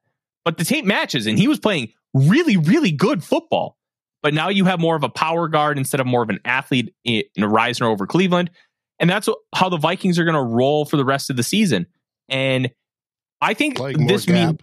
But 0.50 0.58
the 0.58 0.66
tape 0.66 0.84
matches 0.84 1.28
and 1.28 1.38
he 1.38 1.48
was 1.48 1.60
playing 1.60 1.94
really, 2.16 2.58
really 2.58 2.92
good 2.92 3.24
football. 3.24 3.78
But 4.24 4.34
now 4.34 4.50
you 4.50 4.66
have 4.66 4.80
more 4.80 4.96
of 4.96 5.04
a 5.04 5.10
power 5.10 5.48
guard 5.48 5.78
instead 5.78 6.00
of 6.00 6.08
more 6.08 6.24
of 6.24 6.30
an 6.30 6.40
athlete 6.44 6.92
in 7.06 7.24
Risner 7.38 7.86
over 7.86 8.08
Cleveland. 8.08 8.50
And 8.98 9.08
that's 9.08 9.30
how 9.54 9.70
the 9.70 9.78
Vikings 9.78 10.18
are 10.18 10.24
going 10.24 10.34
to 10.34 10.42
roll 10.42 10.86
for 10.86 10.98
the 10.98 11.06
rest 11.06 11.30
of 11.30 11.36
the 11.36 11.44
season. 11.44 11.86
And 12.30 12.72
I 13.42 13.54
think 13.54 13.78
this 13.78 14.28
means. 14.28 14.58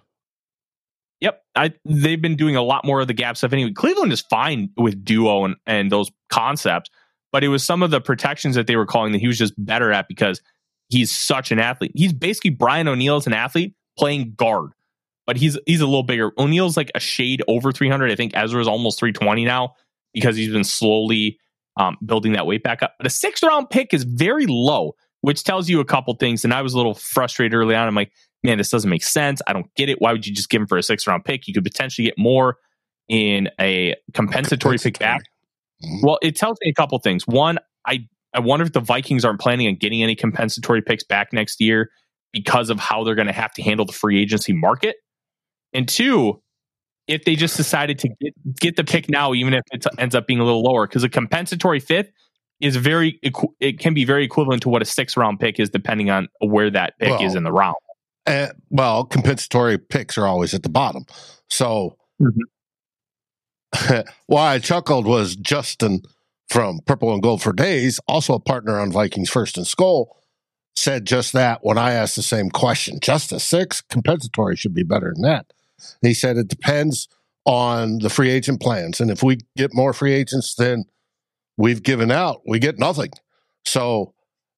Yep, 1.20 1.40
I, 1.54 1.72
they've 1.84 2.20
been 2.20 2.34
doing 2.34 2.56
a 2.56 2.62
lot 2.62 2.84
more 2.84 3.00
of 3.00 3.06
the 3.06 3.14
gap 3.14 3.36
stuff 3.36 3.52
anyway. 3.52 3.72
Cleveland 3.72 4.12
is 4.12 4.22
fine 4.22 4.70
with 4.76 5.04
duo 5.04 5.44
and, 5.44 5.54
and 5.68 5.92
those 5.92 6.10
concepts, 6.30 6.90
but 7.30 7.44
it 7.44 7.48
was 7.48 7.62
some 7.62 7.84
of 7.84 7.92
the 7.92 8.00
protections 8.00 8.56
that 8.56 8.66
they 8.66 8.74
were 8.74 8.86
calling 8.86 9.12
that 9.12 9.20
he 9.20 9.28
was 9.28 9.38
just 9.38 9.54
better 9.56 9.92
at 9.92 10.08
because 10.08 10.42
he's 10.88 11.16
such 11.16 11.52
an 11.52 11.60
athlete. 11.60 11.92
He's 11.94 12.12
basically 12.12 12.50
Brian 12.50 12.88
O'Neill 12.88 13.16
as 13.16 13.28
an 13.28 13.32
athlete 13.32 13.74
playing 13.96 14.34
guard, 14.36 14.72
but 15.26 15.36
he's 15.36 15.58
he's 15.66 15.80
a 15.80 15.86
little 15.86 16.02
bigger. 16.02 16.32
O'Neill's 16.38 16.76
like 16.76 16.90
a 16.94 17.00
shade 17.00 17.42
over 17.48 17.72
300. 17.72 18.10
I 18.10 18.14
think 18.14 18.32
Ezra's 18.34 18.68
almost 18.68 18.98
320 18.98 19.44
now 19.44 19.74
because 20.14 20.36
he's 20.36 20.52
been 20.52 20.64
slowly 20.64 21.38
um, 21.76 21.96
building 22.04 22.32
that 22.32 22.46
weight 22.46 22.62
back 22.62 22.82
up. 22.82 22.94
But 22.98 23.06
a 23.06 23.10
sixth 23.10 23.42
round 23.42 23.68
pick 23.70 23.92
is 23.92 24.04
very 24.04 24.46
low, 24.46 24.94
which 25.20 25.44
tells 25.44 25.68
you 25.68 25.80
a 25.80 25.84
couple 25.84 26.14
things. 26.14 26.44
And 26.44 26.54
I 26.54 26.62
was 26.62 26.74
a 26.74 26.76
little 26.76 26.94
frustrated 26.94 27.54
early 27.54 27.74
on. 27.74 27.86
I'm 27.86 27.94
like, 27.94 28.12
man, 28.42 28.58
this 28.58 28.70
doesn't 28.70 28.88
make 28.88 29.04
sense. 29.04 29.42
I 29.46 29.52
don't 29.52 29.72
get 29.74 29.88
it. 29.88 30.00
Why 30.00 30.12
would 30.12 30.26
you 30.26 30.34
just 30.34 30.48
give 30.48 30.60
him 30.62 30.66
for 30.66 30.78
a 30.78 30.82
sixth 30.82 31.06
round 31.06 31.24
pick? 31.24 31.46
You 31.48 31.54
could 31.54 31.64
potentially 31.64 32.06
get 32.06 32.16
more 32.16 32.56
in 33.08 33.48
a 33.60 33.94
compensatory, 34.14 34.78
compensatory. 34.78 34.78
pick 34.78 34.98
back. 34.98 35.22
Mm-hmm. 35.84 36.06
Well, 36.06 36.18
it 36.22 36.36
tells 36.36 36.58
me 36.62 36.70
a 36.70 36.74
couple 36.74 36.98
things. 36.98 37.26
One, 37.26 37.58
I 37.86 38.06
I 38.32 38.40
wonder 38.40 38.64
if 38.64 38.72
the 38.72 38.80
Vikings 38.80 39.24
aren't 39.24 39.40
planning 39.40 39.66
on 39.66 39.76
getting 39.76 40.02
any 40.02 40.14
compensatory 40.14 40.82
picks 40.82 41.04
back 41.04 41.32
next 41.32 41.60
year 41.60 41.90
because 42.32 42.70
of 42.70 42.78
how 42.78 43.02
they're 43.02 43.14
going 43.14 43.28
to 43.28 43.32
have 43.32 43.52
to 43.54 43.62
handle 43.62 43.86
the 43.86 43.92
free 43.92 44.20
agency 44.20 44.52
market. 44.52 44.96
And 45.76 45.86
two, 45.86 46.40
if 47.06 47.24
they 47.24 47.36
just 47.36 47.56
decided 47.56 47.98
to 48.00 48.08
get, 48.20 48.56
get 48.58 48.76
the 48.76 48.84
pick 48.84 49.10
now, 49.10 49.34
even 49.34 49.52
if 49.52 49.62
it 49.72 49.84
ends 49.98 50.14
up 50.14 50.26
being 50.26 50.40
a 50.40 50.44
little 50.44 50.62
lower, 50.62 50.86
because 50.86 51.04
a 51.04 51.08
compensatory 51.08 51.80
fifth 51.80 52.10
is 52.60 52.76
very 52.76 53.20
it 53.60 53.78
can 53.78 53.92
be 53.92 54.06
very 54.06 54.24
equivalent 54.24 54.62
to 54.62 54.70
what 54.70 54.80
a 54.80 54.86
six 54.86 55.16
round 55.16 55.38
pick 55.38 55.60
is, 55.60 55.68
depending 55.68 56.08
on 56.08 56.28
where 56.40 56.70
that 56.70 56.98
pick 56.98 57.10
well, 57.10 57.22
is 57.22 57.34
in 57.34 57.44
the 57.44 57.52
round. 57.52 57.76
Uh, 58.26 58.48
well, 58.70 59.04
compensatory 59.04 59.76
picks 59.76 60.16
are 60.16 60.26
always 60.26 60.54
at 60.54 60.62
the 60.62 60.70
bottom. 60.70 61.04
So, 61.50 61.98
mm-hmm. 62.20 64.00
why 64.26 64.54
I 64.54 64.58
chuckled 64.58 65.06
was 65.06 65.36
Justin 65.36 66.00
from 66.48 66.80
Purple 66.86 67.12
and 67.12 67.22
Gold 67.22 67.42
for 67.42 67.52
Days, 67.52 68.00
also 68.08 68.34
a 68.34 68.40
partner 68.40 68.80
on 68.80 68.90
Vikings 68.90 69.28
First 69.28 69.58
and 69.58 69.66
Skol, 69.66 70.06
said 70.74 71.04
just 71.04 71.34
that 71.34 71.60
when 71.62 71.76
I 71.76 71.92
asked 71.92 72.16
the 72.16 72.22
same 72.22 72.50
question. 72.50 72.98
Just 73.00 73.32
a 73.32 73.38
six 73.38 73.82
compensatory 73.82 74.56
should 74.56 74.74
be 74.74 74.82
better 74.82 75.12
than 75.14 75.22
that. 75.22 75.52
He 76.02 76.14
said 76.14 76.36
it 76.36 76.48
depends 76.48 77.08
on 77.44 77.98
the 77.98 78.10
free 78.10 78.30
agent 78.30 78.60
plans, 78.60 79.00
and 79.00 79.10
if 79.10 79.22
we 79.22 79.38
get 79.56 79.74
more 79.74 79.92
free 79.92 80.12
agents 80.12 80.54
than 80.54 80.84
we've 81.56 81.82
given 81.82 82.10
out, 82.10 82.42
we 82.46 82.58
get 82.58 82.78
nothing. 82.78 83.10
So 83.64 84.14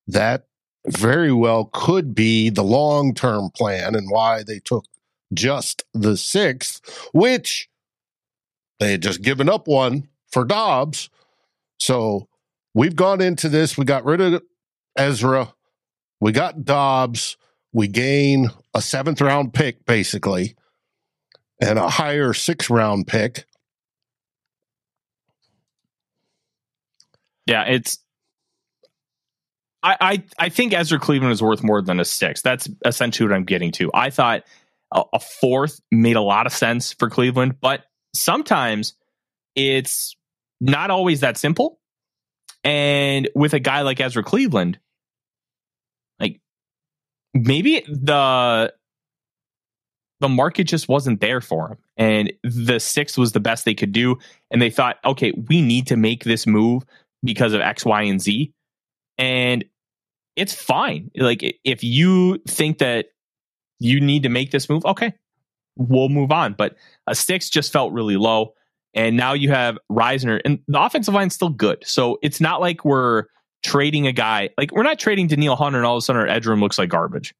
that 0.06 0.44
very 0.86 1.32
well 1.32 1.66
could 1.72 2.14
be 2.14 2.50
the 2.50 2.64
long 2.64 3.14
term 3.14 3.50
plan 3.54 3.94
and 3.94 4.10
why 4.10 4.42
they 4.42 4.58
took 4.58 4.84
just 5.34 5.84
the 5.92 6.16
sixth, 6.16 6.80
which 7.12 7.68
they 8.78 8.92
had 8.92 9.02
just 9.02 9.22
given 9.22 9.48
up 9.48 9.66
one 9.66 10.08
for 10.30 10.44
Dobbs. 10.44 11.10
So 11.78 12.28
we've 12.74 12.96
gone 12.96 13.20
into 13.20 13.48
this. 13.48 13.76
We 13.76 13.84
got 13.84 14.04
rid 14.04 14.20
of 14.20 14.42
Ezra. 14.96 15.52
We 16.20 16.32
got 16.32 16.64
Dobbs. 16.64 17.36
We 17.72 17.88
gain 17.88 18.50
a 18.74 18.80
seventh 18.80 19.20
round 19.20 19.52
pick, 19.52 19.84
basically, 19.84 20.56
and 21.60 21.78
a 21.78 21.88
higher 21.88 22.32
six 22.32 22.70
round 22.70 23.06
pick. 23.06 23.46
Yeah, 27.46 27.64
it's 27.64 27.98
I, 29.82 29.96
I, 30.00 30.24
I 30.38 30.48
think 30.48 30.74
Ezra 30.74 30.98
Cleveland 30.98 31.32
is 31.32 31.42
worth 31.42 31.62
more 31.62 31.80
than 31.80 32.00
a 32.00 32.04
six. 32.04 32.42
That's 32.42 32.68
essentially 32.84 33.28
what 33.28 33.34
I'm 33.34 33.44
getting 33.44 33.72
to. 33.72 33.90
I 33.94 34.10
thought 34.10 34.42
a, 34.92 35.02
a 35.14 35.20
fourth 35.20 35.80
made 35.90 36.16
a 36.16 36.20
lot 36.20 36.46
of 36.46 36.52
sense 36.52 36.92
for 36.92 37.08
Cleveland, 37.08 37.60
but 37.60 37.84
sometimes 38.14 38.94
it's 39.54 40.16
not 40.60 40.90
always 40.90 41.20
that 41.20 41.36
simple. 41.36 41.78
And 42.64 43.28
with 43.34 43.54
a 43.54 43.60
guy 43.60 43.82
like 43.82 44.00
Ezra 44.00 44.24
Cleveland, 44.24 44.78
like 46.18 46.40
maybe 47.32 47.84
the 47.88 48.74
the 50.20 50.28
market 50.28 50.64
just 50.64 50.88
wasn't 50.88 51.20
there 51.20 51.40
for 51.40 51.68
him. 51.68 51.78
And 51.96 52.32
the 52.42 52.78
six 52.78 53.16
was 53.16 53.32
the 53.32 53.40
best 53.40 53.64
they 53.64 53.74
could 53.74 53.92
do. 53.92 54.18
And 54.50 54.60
they 54.60 54.70
thought, 54.70 54.96
okay, 55.04 55.32
we 55.48 55.62
need 55.62 55.86
to 55.88 55.96
make 55.96 56.24
this 56.24 56.46
move 56.46 56.84
because 57.22 57.52
of 57.52 57.60
X, 57.60 57.84
Y, 57.84 58.02
and 58.02 58.20
Z 58.20 58.52
and 59.18 59.64
it's 60.36 60.54
fine. 60.54 61.10
Like 61.16 61.58
if 61.64 61.82
you 61.82 62.38
think 62.46 62.78
that 62.78 63.06
you 63.80 64.00
need 64.00 64.22
to 64.22 64.28
make 64.28 64.52
this 64.52 64.68
move, 64.68 64.84
okay, 64.86 65.12
we'll 65.76 66.08
move 66.08 66.30
on. 66.30 66.54
But 66.54 66.76
a 67.06 67.14
six 67.14 67.50
just 67.50 67.72
felt 67.72 67.92
really 67.92 68.16
low. 68.16 68.54
And 68.94 69.16
now 69.16 69.32
you 69.34 69.50
have 69.50 69.78
Risner, 69.90 70.40
and 70.44 70.60
the 70.66 70.80
offensive 70.80 71.14
line's 71.14 71.34
still 71.34 71.50
good. 71.50 71.84
So 71.86 72.18
it's 72.22 72.40
not 72.40 72.60
like 72.60 72.84
we're 72.84 73.24
trading 73.62 74.06
a 74.06 74.12
guy. 74.12 74.50
Like 74.56 74.72
we're 74.72 74.82
not 74.82 74.98
trading 74.98 75.26
Danielle 75.26 75.56
Hunter, 75.56 75.78
and 75.78 75.86
all 75.86 75.96
of 75.96 75.98
a 75.98 76.02
sudden 76.02 76.22
our 76.22 76.28
edge 76.28 76.46
room 76.46 76.60
looks 76.60 76.78
like 76.78 76.88
garbage. 76.88 77.34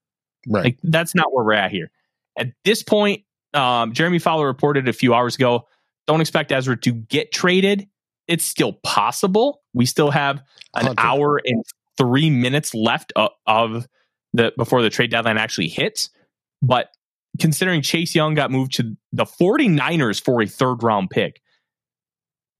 Right. 0.46 0.64
Like 0.64 0.78
that's 0.82 1.14
not 1.14 1.32
where 1.32 1.44
we're 1.44 1.54
at 1.54 1.70
here. 1.70 1.90
At 2.38 2.52
this 2.64 2.82
point, 2.82 3.24
um, 3.52 3.92
Jeremy 3.92 4.18
Fowler 4.18 4.46
reported 4.46 4.88
a 4.88 4.92
few 4.92 5.12
hours 5.12 5.34
ago. 5.34 5.66
Don't 6.06 6.20
expect 6.22 6.52
Ezra 6.52 6.76
to 6.78 6.92
get 6.92 7.32
traded 7.32 7.88
it's 8.28 8.44
still 8.44 8.74
possible. 8.84 9.62
We 9.74 9.86
still 9.86 10.10
have 10.10 10.36
an 10.74 10.86
100. 10.86 11.00
hour 11.00 11.40
and 11.44 11.64
three 11.96 12.30
minutes 12.30 12.74
left 12.74 13.12
of, 13.16 13.30
of 13.46 13.88
the 14.34 14.52
before 14.56 14.82
the 14.82 14.90
trade 14.90 15.10
deadline 15.10 15.38
actually 15.38 15.68
hits. 15.68 16.10
But 16.62 16.90
considering 17.40 17.82
Chase 17.82 18.14
Young 18.14 18.34
got 18.34 18.50
moved 18.50 18.74
to 18.74 18.96
the 19.12 19.24
49ers 19.24 20.22
for 20.22 20.42
a 20.42 20.46
third 20.46 20.82
round 20.82 21.08
pick, 21.10 21.40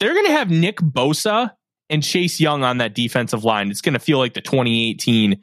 they're 0.01 0.15
going 0.15 0.27
to 0.27 0.33
have 0.33 0.51
Nick 0.51 0.79
Bosa 0.79 1.53
and 1.91 2.03
Chase 2.03 2.41
Young 2.41 2.65
on 2.65 2.79
that 2.79 2.95
defensive 2.95 3.45
line. 3.45 3.71
It's 3.71 3.83
going 3.83 3.93
to 3.93 4.01
feel 4.01 4.19
like 4.19 4.35
the 4.35 4.41
2018 4.41 5.35
uh, 5.35 5.37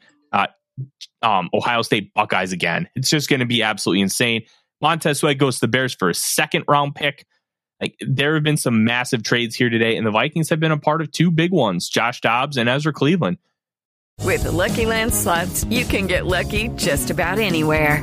um, 1.22 1.48
Ohio 1.52 1.82
State 1.82 2.12
Buckeyes 2.14 2.52
again. 2.52 2.88
It's 2.94 3.10
just 3.10 3.28
going 3.28 3.40
to 3.40 3.46
be 3.46 3.62
absolutely 3.62 4.02
insane. 4.02 4.42
Montez 4.80 5.20
Sweat 5.20 5.38
goes 5.38 5.56
to 5.56 5.60
the 5.62 5.68
Bears 5.68 5.94
for 5.94 6.10
a 6.10 6.14
second 6.14 6.64
round 6.68 6.94
pick. 6.94 7.26
Like 7.80 7.96
there 8.00 8.34
have 8.34 8.42
been 8.42 8.56
some 8.56 8.84
massive 8.84 9.22
trades 9.22 9.54
here 9.54 9.68
today, 9.68 9.96
and 9.96 10.06
the 10.06 10.10
Vikings 10.10 10.48
have 10.48 10.60
been 10.60 10.72
a 10.72 10.78
part 10.78 11.02
of 11.02 11.12
two 11.12 11.30
big 11.30 11.52
ones: 11.52 11.88
Josh 11.88 12.20
Dobbs 12.20 12.56
and 12.56 12.68
Ezra 12.68 12.92
Cleveland. 12.92 13.38
With 14.22 14.44
the 14.44 14.52
Lucky 14.52 14.86
Land 14.86 15.14
slots, 15.14 15.64
you 15.64 15.84
can 15.84 16.06
get 16.06 16.26
lucky 16.26 16.68
just 16.68 17.10
about 17.10 17.38
anywhere. 17.38 18.02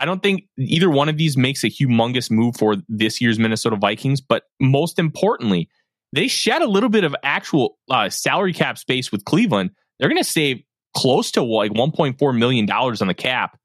I 0.00 0.06
don't 0.06 0.22
think 0.22 0.44
either 0.58 0.90
one 0.90 1.08
of 1.08 1.18
these 1.18 1.36
makes 1.36 1.62
a 1.62 1.68
humongous 1.68 2.30
move 2.30 2.56
for 2.56 2.76
this 2.88 3.20
year's 3.20 3.38
Minnesota 3.38 3.76
Vikings, 3.76 4.20
but 4.20 4.44
most 4.58 4.98
importantly, 4.98 5.68
they 6.12 6.26
shed 6.26 6.62
a 6.62 6.66
little 6.66 6.88
bit 6.88 7.04
of 7.04 7.14
actual 7.22 7.78
uh, 7.90 8.08
salary 8.08 8.52
cap 8.52 8.78
space 8.78 9.12
with 9.12 9.24
Cleveland. 9.26 9.70
They're 9.98 10.08
going 10.08 10.22
to 10.22 10.28
save 10.28 10.62
close 10.96 11.30
to 11.32 11.42
like 11.42 11.72
1.4 11.72 12.38
million 12.38 12.66
dollars 12.66 13.00
on 13.02 13.08
the 13.08 13.14
cap 13.14 13.58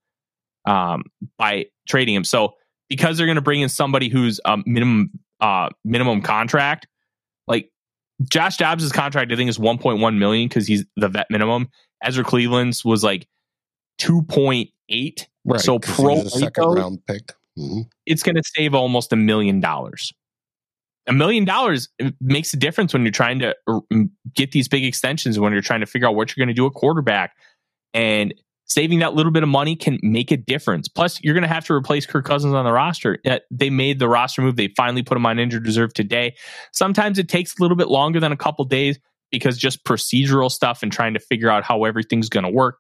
um, 0.66 1.06
by 1.38 1.66
trading 1.88 2.14
him. 2.14 2.24
So 2.24 2.54
because 2.90 3.18
they're 3.18 3.28
going 3.28 3.36
to 3.36 3.42
bring 3.42 3.62
in 3.62 3.70
somebody 3.70 4.10
who's 4.10 4.40
a 4.46 4.58
minimum 4.66 5.12
uh, 5.40 5.70
minimum 5.84 6.22
contract, 6.22 6.88
like 7.48 7.70
Josh 8.30 8.58
Dobbs' 8.58 8.92
contract, 8.92 9.32
I 9.32 9.36
think 9.36 9.50
is 9.50 9.58
1.1 9.58 10.18
million 10.18 10.48
because 10.48 10.68
he's 10.68 10.86
the 10.96 11.08
vet 11.08 11.28
minimum. 11.30 11.70
Ezra 12.04 12.24
Cleveland's 12.24 12.86
was 12.86 13.04
like 13.04 13.28
2.8 14.00 15.26
Right. 15.48 15.62
So 15.62 15.78
pro 15.80 16.24
second 16.24 16.64
round 16.74 17.06
pick. 17.06 17.34
hmm 17.56 17.82
it's 18.06 18.24
going 18.24 18.36
to 18.36 18.44
save 18.44 18.74
almost 18.74 19.14
a 19.14 19.16
million 19.16 19.60
dollars. 19.60 20.12
A 21.08 21.14
million 21.14 21.46
dollars 21.46 21.88
makes 22.20 22.54
a 22.54 22.58
difference 22.58 22.94
when 22.94 23.04
you're 23.04 23.12
trying 23.12 23.40
to 23.40 23.56
uh, 23.68 23.80
get 24.34 24.52
these 24.52 24.68
big 24.68 24.84
extensions, 24.84 25.40
when 25.40 25.54
you're 25.54 25.62
trying 25.62 25.82
to 25.82 25.86
figure 25.86 26.08
out 26.08 26.16
what 26.16 26.36
you're 26.36 26.44
going 26.44 26.54
to 26.54 26.60
do 26.60 26.66
at 26.66 26.74
quarterback. 26.74 27.36
And 27.94 28.34
saving 28.66 29.00
that 29.00 29.14
little 29.14 29.32
bit 29.32 29.44
of 29.44 29.50
money 29.50 29.76
can 29.76 30.00
make 30.02 30.32
a 30.32 30.38
difference. 30.38 30.88
Plus, 30.88 31.22
you're 31.22 31.36
going 31.36 31.44
to 31.44 31.48
have 31.48 31.66
to 31.66 31.74
replace 31.74 32.08
Kirk 32.08 32.26
Cousins 32.26 32.56
on 32.56 32.66
the 32.66 32.72
roster. 32.72 33.20
Uh, 33.26 33.40
They 33.52 33.70
made 33.70 34.00
the 34.00 34.10
roster 34.10 34.42
move. 34.42 34.56
They 34.56 34.70
finally 34.76 35.04
put 35.04 35.16
him 35.16 35.26
on 35.28 35.38
injured 35.38 35.66
reserve 35.68 35.94
today. 35.94 36.36
Sometimes 36.74 37.20
it 37.20 37.30
takes 37.30 37.58
a 37.58 37.62
little 37.62 37.78
bit 37.78 37.88
longer 37.90 38.20
than 38.20 38.32
a 38.32 38.38
couple 38.38 38.66
days 38.66 38.98
because 39.32 39.58
just 39.60 39.84
procedural 39.84 40.52
stuff 40.52 40.82
and 40.82 40.92
trying 40.92 41.14
to 41.14 41.20
figure 41.20 41.50
out 41.52 41.64
how 41.64 41.84
everything's 41.84 42.30
going 42.30 42.46
to 42.46 42.52
work. 42.52 42.80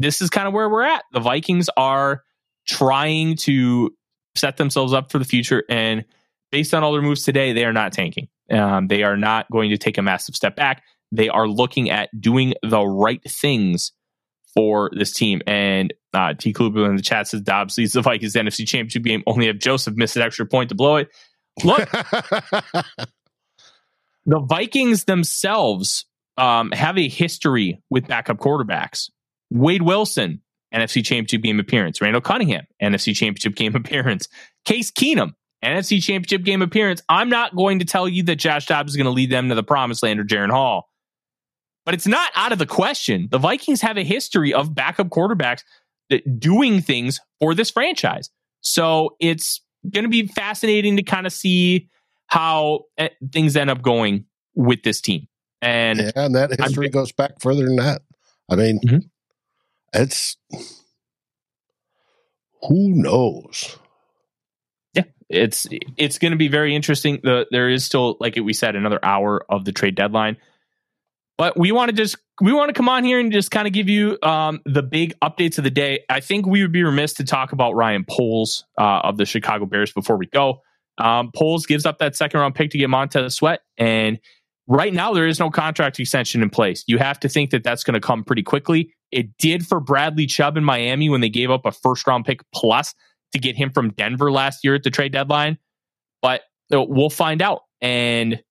This 0.00 0.22
is 0.22 0.30
kind 0.30 0.48
of 0.48 0.54
where 0.54 0.68
we're 0.68 0.82
at. 0.82 1.04
The 1.12 1.20
Vikings 1.20 1.68
are 1.76 2.22
trying 2.66 3.36
to 3.36 3.94
set 4.34 4.56
themselves 4.56 4.94
up 4.94 5.12
for 5.12 5.18
the 5.18 5.26
future. 5.26 5.62
And 5.68 6.06
based 6.50 6.72
on 6.72 6.82
all 6.82 6.92
their 6.92 7.02
moves 7.02 7.22
today, 7.22 7.52
they 7.52 7.66
are 7.66 7.72
not 7.72 7.92
tanking. 7.92 8.28
Um, 8.50 8.88
they 8.88 9.02
are 9.02 9.18
not 9.18 9.50
going 9.50 9.70
to 9.70 9.78
take 9.78 9.98
a 9.98 10.02
massive 10.02 10.34
step 10.34 10.56
back. 10.56 10.82
They 11.12 11.28
are 11.28 11.46
looking 11.46 11.90
at 11.90 12.08
doing 12.18 12.54
the 12.62 12.80
right 12.80 13.20
things 13.28 13.92
for 14.54 14.90
this 14.94 15.12
team. 15.12 15.42
And 15.46 15.92
uh, 16.14 16.32
T. 16.32 16.54
Kluber 16.54 16.88
in 16.88 16.96
the 16.96 17.02
chat 17.02 17.28
says 17.28 17.42
Dobbs 17.42 17.76
leads 17.76 17.92
the 17.92 18.00
Vikings 18.00 18.34
NFC 18.34 18.66
Championship 18.66 19.02
game. 19.02 19.22
Only 19.26 19.48
if 19.48 19.58
Joseph 19.58 19.96
missed 19.96 20.16
an 20.16 20.22
extra 20.22 20.46
point 20.46 20.70
to 20.70 20.74
blow 20.74 20.96
it. 20.96 21.08
Look, 21.62 21.90
the 24.24 24.40
Vikings 24.40 25.04
themselves 25.04 26.06
um, 26.38 26.72
have 26.72 26.96
a 26.96 27.06
history 27.06 27.82
with 27.90 28.06
backup 28.08 28.38
quarterbacks. 28.38 29.10
Wade 29.50 29.82
Wilson, 29.82 30.40
NFC 30.74 31.04
Championship 31.04 31.42
game 31.42 31.60
appearance. 31.60 32.00
Randall 32.00 32.20
Cunningham, 32.20 32.66
NFC 32.82 33.14
Championship 33.14 33.54
game 33.56 33.74
appearance. 33.74 34.28
Case 34.64 34.90
Keenum, 34.90 35.34
NFC 35.64 36.02
Championship 36.02 36.44
game 36.44 36.62
appearance. 36.62 37.02
I'm 37.08 37.28
not 37.28 37.54
going 37.54 37.80
to 37.80 37.84
tell 37.84 38.08
you 38.08 38.22
that 38.24 38.36
Josh 38.36 38.66
Dobbs 38.66 38.92
is 38.92 38.96
going 38.96 39.06
to 39.06 39.10
lead 39.10 39.30
them 39.30 39.48
to 39.48 39.54
the 39.54 39.62
promised 39.62 40.02
land 40.02 40.20
or 40.20 40.24
Jaren 40.24 40.50
Hall, 40.50 40.88
but 41.84 41.94
it's 41.94 42.06
not 42.06 42.30
out 42.34 42.52
of 42.52 42.58
the 42.58 42.66
question. 42.66 43.28
The 43.30 43.38
Vikings 43.38 43.80
have 43.80 43.96
a 43.98 44.04
history 44.04 44.54
of 44.54 44.74
backup 44.74 45.08
quarterbacks 45.08 45.62
that 46.10 46.38
doing 46.40 46.82
things 46.82 47.20
for 47.40 47.54
this 47.54 47.70
franchise. 47.70 48.30
So 48.60 49.16
it's 49.20 49.62
going 49.88 50.04
to 50.04 50.10
be 50.10 50.26
fascinating 50.26 50.96
to 50.96 51.02
kind 51.02 51.26
of 51.26 51.32
see 51.32 51.88
how 52.26 52.82
eh, 52.98 53.08
things 53.32 53.56
end 53.56 53.70
up 53.70 53.82
going 53.82 54.26
with 54.54 54.82
this 54.82 55.00
team. 55.00 55.26
And 55.62 55.98
yeah, 55.98 56.10
and 56.16 56.34
that 56.34 56.58
history 56.58 56.88
goes 56.88 57.12
back 57.12 57.40
further 57.40 57.64
than 57.64 57.76
that. 57.76 58.02
I 58.50 58.56
mean, 58.56 58.80
Mhm. 58.84 59.09
It's 59.92 60.36
who 62.62 62.94
knows. 62.94 63.78
yeah, 64.94 65.04
it's 65.28 65.66
it's 65.96 66.18
going 66.18 66.32
to 66.32 66.38
be 66.38 66.48
very 66.48 66.74
interesting. 66.74 67.20
The 67.22 67.46
there 67.50 67.68
is 67.68 67.84
still, 67.84 68.16
like 68.20 68.36
we 68.36 68.52
said, 68.52 68.76
another 68.76 69.00
hour 69.02 69.44
of 69.48 69.64
the 69.64 69.72
trade 69.72 69.94
deadline. 69.94 70.36
But 71.38 71.58
we 71.58 71.72
want 71.72 71.88
to 71.88 71.96
just 71.96 72.18
we 72.42 72.52
want 72.52 72.68
to 72.68 72.74
come 72.74 72.88
on 72.88 73.02
here 73.02 73.18
and 73.18 73.32
just 73.32 73.50
kind 73.50 73.66
of 73.66 73.72
give 73.72 73.88
you 73.88 74.18
um, 74.22 74.60
the 74.66 74.82
big 74.82 75.14
updates 75.20 75.56
of 75.56 75.64
the 75.64 75.70
day. 75.70 76.04
I 76.10 76.20
think 76.20 76.46
we 76.46 76.60
would 76.60 76.72
be 76.72 76.82
remiss 76.82 77.14
to 77.14 77.24
talk 77.24 77.52
about 77.52 77.74
Ryan 77.74 78.04
Poles 78.04 78.64
uh, 78.78 79.00
of 79.04 79.16
the 79.16 79.24
Chicago 79.24 79.64
Bears 79.64 79.90
before 79.92 80.18
we 80.18 80.26
go. 80.26 80.60
Um, 80.98 81.30
Poles 81.34 81.64
gives 81.64 81.86
up 81.86 81.98
that 81.98 82.14
second 82.14 82.40
round 82.40 82.54
pick 82.54 82.70
to 82.72 82.78
get 82.78 82.90
Montez 82.90 83.36
Sweat, 83.36 83.60
and 83.78 84.18
right 84.66 84.92
now 84.92 85.14
there 85.14 85.26
is 85.26 85.40
no 85.40 85.48
contract 85.48 85.98
extension 85.98 86.42
in 86.42 86.50
place. 86.50 86.84
You 86.86 86.98
have 86.98 87.18
to 87.20 87.28
think 87.28 87.50
that 87.52 87.64
that's 87.64 87.84
going 87.84 87.94
to 87.94 88.00
come 88.00 88.22
pretty 88.22 88.42
quickly. 88.42 88.92
It 89.12 89.36
did 89.38 89.66
for 89.66 89.80
Bradley 89.80 90.26
Chubb 90.26 90.56
in 90.56 90.64
Miami 90.64 91.08
when 91.08 91.20
they 91.20 91.28
gave 91.28 91.50
up 91.50 91.66
a 91.66 91.72
first 91.72 92.06
round 92.06 92.24
pick 92.24 92.40
plus 92.52 92.94
to 93.32 93.38
get 93.38 93.56
him 93.56 93.70
from 93.70 93.92
Denver 93.92 94.30
last 94.30 94.64
year 94.64 94.74
at 94.74 94.82
the 94.82 94.90
trade 94.90 95.12
deadline, 95.12 95.58
but 96.22 96.42
we'll 96.70 97.10
find 97.10 97.42
out. 97.42 97.62
And 97.80 98.42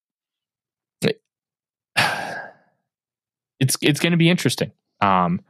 it's 3.60 3.78
it's 3.82 4.00
going 4.00 4.12
to 4.12 4.18
be 4.18 4.30
interesting. 4.30 4.72
Um, 5.02 5.42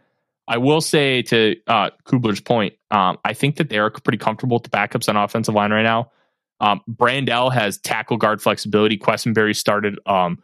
I 0.47 0.57
will 0.57 0.81
say 0.81 1.21
to 1.23 1.55
uh, 1.67 1.91
Kubler's 2.05 2.41
point, 2.41 2.73
um, 2.89 3.19
I 3.23 3.33
think 3.33 3.57
that 3.57 3.69
they 3.69 3.77
are 3.77 3.91
pretty 3.91 4.17
comfortable 4.17 4.57
with 4.57 4.63
the 4.63 4.69
backups 4.69 5.07
on 5.07 5.15
offensive 5.15 5.53
line 5.53 5.71
right 5.71 5.83
now. 5.83 6.11
Um, 6.59 6.81
Brandel 6.89 7.53
has 7.53 7.77
tackle 7.77 8.17
guard 8.17 8.41
flexibility. 8.41 8.97
Quessenberry 8.97 9.55
started 9.55 9.99
um, 10.07 10.39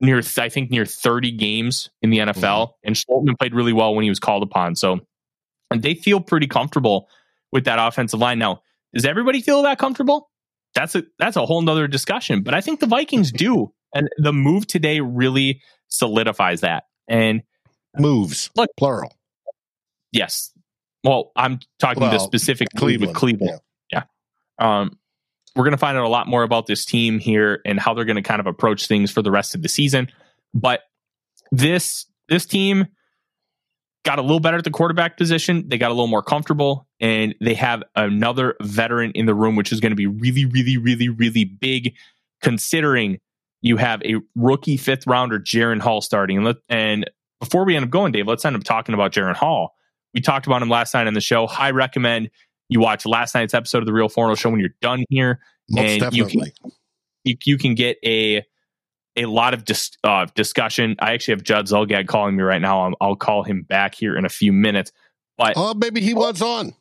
near, 0.00 0.22
I 0.38 0.48
think, 0.48 0.70
near 0.70 0.84
30 0.86 1.32
games 1.32 1.90
in 2.02 2.10
the 2.10 2.18
NFL, 2.18 2.72
and 2.84 2.94
Schlottmann 2.94 3.38
played 3.38 3.54
really 3.54 3.72
well 3.72 3.94
when 3.94 4.02
he 4.04 4.08
was 4.08 4.18
called 4.20 4.42
upon. 4.42 4.74
So, 4.76 5.00
and 5.70 5.82
they 5.82 5.94
feel 5.94 6.20
pretty 6.20 6.46
comfortable 6.46 7.08
with 7.52 7.64
that 7.64 7.78
offensive 7.80 8.20
line. 8.20 8.38
Now, 8.38 8.62
does 8.94 9.04
everybody 9.04 9.40
feel 9.42 9.62
that 9.62 9.78
comfortable? 9.78 10.30
That's 10.74 10.94
a 10.94 11.04
that's 11.18 11.36
a 11.36 11.44
whole 11.46 11.62
nother 11.62 11.88
discussion. 11.88 12.42
But 12.42 12.54
I 12.54 12.60
think 12.60 12.80
the 12.80 12.86
Vikings 12.86 13.32
do, 13.32 13.72
and 13.94 14.08
the 14.18 14.32
move 14.32 14.66
today 14.66 15.00
really 15.00 15.60
solidifies 15.88 16.60
that. 16.60 16.84
And 17.08 17.42
Moves, 17.98 18.50
Look- 18.54 18.70
plural. 18.76 19.12
yes, 20.12 20.52
well, 21.04 21.32
I'm 21.36 21.58
talking 21.78 22.02
Well, 22.02 22.18
specific 22.20 22.68
move 22.74 22.80
Cleveland. 22.80 23.08
with 23.12 23.16
Cleveland. 23.16 23.60
Um, 24.60 24.98
we're 25.56 25.64
going 25.64 25.72
to 25.72 25.78
find 25.78 25.96
out 25.96 26.04
a 26.04 26.08
lot 26.08 26.26
more 26.26 26.42
about 26.42 26.66
this 26.66 26.84
team 26.84 27.18
here 27.18 27.60
and 27.64 27.80
how 27.80 27.94
they're 27.94 28.04
going 28.04 28.16
to 28.16 28.22
kind 28.22 28.40
of 28.40 28.46
approach 28.46 28.86
things 28.86 29.10
for 29.10 29.22
the 29.22 29.30
rest 29.30 29.54
of 29.54 29.62
the 29.62 29.68
season. 29.68 30.08
But 30.54 30.82
this 31.50 32.06
this 32.28 32.46
team 32.46 32.86
got 34.04 34.18
a 34.18 34.22
little 34.22 34.40
better 34.40 34.58
at 34.58 34.64
the 34.64 34.70
quarterback 34.70 35.16
position. 35.16 35.68
They 35.68 35.78
got 35.78 35.90
a 35.90 35.94
little 35.94 36.06
more 36.06 36.22
comfortable, 36.22 36.86
and 37.00 37.34
they 37.40 37.54
have 37.54 37.82
another 37.94 38.56
veteran 38.62 39.12
in 39.12 39.26
the 39.26 39.34
room, 39.34 39.56
which 39.56 39.72
is 39.72 39.80
going 39.80 39.92
to 39.92 39.96
be 39.96 40.06
really, 40.06 40.46
really, 40.46 40.78
really, 40.78 41.08
really 41.08 41.44
big, 41.44 41.94
considering 42.42 43.18
you 43.60 43.76
have 43.76 44.02
a 44.02 44.16
rookie 44.36 44.76
fifth 44.76 45.06
rounder, 45.06 45.38
Jaren 45.38 45.80
Hall, 45.80 46.00
starting. 46.00 46.38
And, 46.38 46.46
let, 46.46 46.56
and 46.68 47.10
before 47.40 47.64
we 47.64 47.76
end 47.76 47.84
up 47.84 47.90
going, 47.90 48.12
Dave, 48.12 48.26
let's 48.26 48.44
end 48.44 48.56
up 48.56 48.64
talking 48.64 48.94
about 48.94 49.12
Jaren 49.12 49.36
Hall. 49.36 49.74
We 50.14 50.20
talked 50.20 50.46
about 50.46 50.62
him 50.62 50.70
last 50.70 50.94
night 50.94 51.06
on 51.06 51.14
the 51.14 51.20
show. 51.20 51.46
I 51.46 51.72
recommend 51.72 52.30
you 52.68 52.80
watch 52.80 53.06
last 53.06 53.34
night's 53.34 53.54
episode 53.54 53.78
of 53.78 53.86
the 53.86 53.92
Real 53.92 54.08
Forno 54.08 54.34
Show 54.34 54.50
when 54.50 54.60
you're 54.60 54.74
done 54.80 55.04
here. 55.08 55.40
Most 55.70 56.02
And 56.02 56.14
you 56.16 56.26
can- 56.26 56.52
You, 57.24 57.36
you 57.44 57.58
can 57.58 57.74
get 57.74 57.98
a 58.04 58.44
a 59.16 59.26
lot 59.26 59.52
of 59.52 59.64
dis, 59.64 59.90
uh, 60.04 60.26
discussion. 60.36 60.94
I 61.00 61.12
actually 61.12 61.32
have 61.32 61.42
Judd 61.42 61.66
Zulgad 61.66 62.06
calling 62.06 62.36
me 62.36 62.42
right 62.44 62.62
now. 62.62 62.82
I'll, 62.84 62.94
I'll 63.00 63.16
call 63.16 63.42
him 63.42 63.62
back 63.62 63.94
here 63.96 64.16
in 64.16 64.24
a 64.24 64.28
few 64.28 64.52
minutes. 64.52 64.92
But 65.36 65.54
Oh, 65.56 65.74
maybe 65.74 66.00
he 66.00 66.14
was 66.14 66.40
on. 66.40 66.72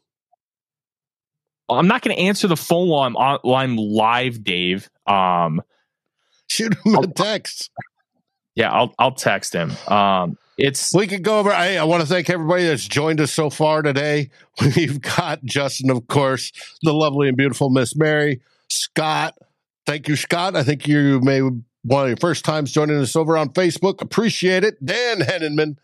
I'm 1.69 1.87
not 1.87 2.01
going 2.01 2.15
to 2.15 2.21
answer 2.21 2.47
the 2.47 2.55
phone 2.55 2.87
while 2.89 3.03
I'm 3.03 3.17
on, 3.17 3.39
while 3.41 3.55
I'm 3.55 3.75
live, 3.75 4.43
Dave. 4.43 4.89
Um, 5.05 5.61
Shoot 6.49 6.75
him 6.85 6.95
a 6.95 7.07
text. 7.07 7.69
yeah, 8.55 8.71
I'll 8.71 8.93
I'll 8.97 9.11
text 9.11 9.53
him. 9.53 9.71
Um, 9.87 10.37
it's 10.57 10.93
We 10.93 11.07
could 11.07 11.23
go 11.23 11.39
over. 11.39 11.51
I, 11.51 11.75
I 11.75 11.83
want 11.83 12.01
to 12.01 12.07
thank 12.07 12.29
everybody 12.29 12.65
that's 12.65 12.87
joined 12.87 13.21
us 13.21 13.31
so 13.31 13.49
far 13.49 13.81
today. 13.81 14.31
We've 14.75 14.99
got 14.99 15.43
Justin, 15.43 15.89
of 15.91 16.07
course, 16.07 16.51
the 16.81 16.93
lovely 16.93 17.27
and 17.27 17.37
beautiful 17.37 17.69
Miss 17.69 17.95
Mary, 17.95 18.41
Scott. 18.69 19.37
Thank 19.85 20.07
you, 20.07 20.15
Scott. 20.15 20.55
I 20.55 20.63
think 20.63 20.87
you 20.87 21.21
may 21.21 21.39
one 21.39 22.03
of 22.03 22.09
your 22.09 22.17
first 22.17 22.43
times 22.43 22.71
joining 22.71 22.97
us 22.99 23.15
over 23.15 23.37
on 23.37 23.49
Facebook. 23.49 24.01
Appreciate 24.01 24.63
it. 24.63 24.83
Dan 24.83 25.19
Hennenman, 25.19 25.77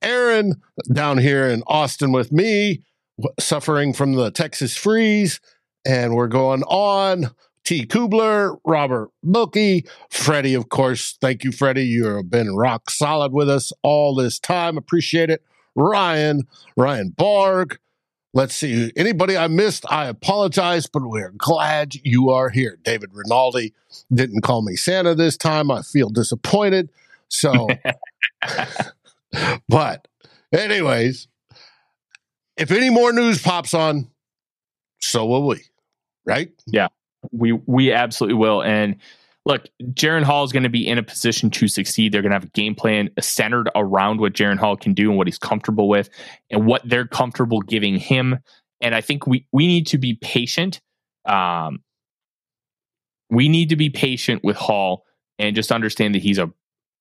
Aaron 0.00 0.62
down 0.92 1.18
here 1.18 1.48
in 1.48 1.62
Austin 1.66 2.12
with 2.12 2.32
me, 2.32 2.82
suffering 3.38 3.92
from 3.92 4.12
the 4.12 4.30
Texas 4.30 4.76
freeze, 4.76 5.40
and 5.84 6.14
we're 6.14 6.28
going 6.28 6.62
on. 6.62 7.30
T. 7.64 7.86
Kubler, 7.86 8.58
Robert 8.64 9.10
Bookie, 9.22 9.86
Freddie, 10.10 10.54
of 10.54 10.68
course. 10.68 11.16
Thank 11.20 11.44
you, 11.44 11.52
Freddie. 11.52 11.86
You've 11.86 12.30
been 12.30 12.54
rock 12.54 12.90
solid 12.90 13.32
with 13.32 13.48
us 13.48 13.72
all 13.82 14.14
this 14.14 14.38
time. 14.38 14.76
Appreciate 14.76 15.30
it. 15.30 15.42
Ryan, 15.74 16.42
Ryan 16.76 17.14
Barg. 17.16 17.78
Let's 18.34 18.56
see. 18.56 18.92
Anybody 18.96 19.36
I 19.36 19.46
missed, 19.46 19.84
I 19.88 20.06
apologize, 20.06 20.86
but 20.86 21.02
we're 21.04 21.32
glad 21.36 21.94
you 22.02 22.30
are 22.30 22.50
here. 22.50 22.78
David 22.82 23.10
Rinaldi 23.12 23.72
didn't 24.12 24.42
call 24.42 24.62
me 24.62 24.74
Santa 24.74 25.14
this 25.14 25.36
time. 25.36 25.70
I 25.70 25.82
feel 25.82 26.10
disappointed. 26.10 26.90
So, 27.28 27.68
but, 29.68 30.08
anyways, 30.52 31.28
if 32.56 32.72
any 32.72 32.90
more 32.90 33.12
news 33.12 33.40
pops 33.40 33.72
on, 33.72 34.10
so 35.00 35.26
will 35.26 35.46
we, 35.46 35.62
right? 36.24 36.50
We 37.32 37.52
we 37.52 37.92
absolutely 37.92 38.34
will. 38.34 38.62
And 38.62 38.96
look, 39.46 39.66
Jaren 39.92 40.22
Hall 40.22 40.44
is 40.44 40.52
going 40.52 40.62
to 40.62 40.68
be 40.68 40.86
in 40.86 40.98
a 40.98 41.02
position 41.02 41.50
to 41.50 41.68
succeed. 41.68 42.12
They're 42.12 42.22
going 42.22 42.30
to 42.30 42.36
have 42.36 42.44
a 42.44 42.48
game 42.48 42.74
plan 42.74 43.10
centered 43.20 43.68
around 43.74 44.20
what 44.20 44.32
Jaren 44.32 44.58
Hall 44.58 44.76
can 44.76 44.94
do 44.94 45.10
and 45.10 45.18
what 45.18 45.26
he's 45.26 45.38
comfortable 45.38 45.88
with, 45.88 46.08
and 46.50 46.66
what 46.66 46.82
they're 46.84 47.06
comfortable 47.06 47.60
giving 47.60 47.96
him. 47.96 48.38
And 48.80 48.94
I 48.94 49.00
think 49.00 49.26
we 49.26 49.46
we 49.52 49.66
need 49.66 49.86
to 49.88 49.98
be 49.98 50.14
patient. 50.14 50.80
Um, 51.26 51.82
we 53.30 53.48
need 53.48 53.70
to 53.70 53.76
be 53.76 53.90
patient 53.90 54.44
with 54.44 54.56
Hall 54.56 55.04
and 55.38 55.56
just 55.56 55.72
understand 55.72 56.14
that 56.14 56.22
he's 56.22 56.38
a 56.38 56.52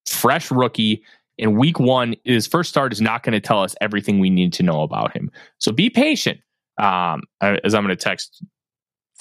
fresh 0.06 0.50
rookie. 0.52 1.04
And 1.40 1.58
week 1.58 1.80
one, 1.80 2.16
his 2.24 2.48
first 2.48 2.70
start 2.70 2.94
is 2.94 3.02
not 3.02 3.24
going 3.24 3.34
to 3.34 3.40
tell 3.40 3.62
us 3.62 3.76
everything 3.82 4.20
we 4.20 4.30
need 4.30 4.54
to 4.54 4.64
know 4.64 4.82
about 4.82 5.16
him. 5.16 5.32
So 5.60 5.72
be 5.72 5.90
patient. 5.90 6.40
Um, 6.80 7.22
as 7.42 7.76
I'm 7.76 7.84
going 7.84 7.96
to 7.96 7.96
text 7.96 8.44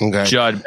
Okay. 0.00 0.24
Judd 0.24 0.62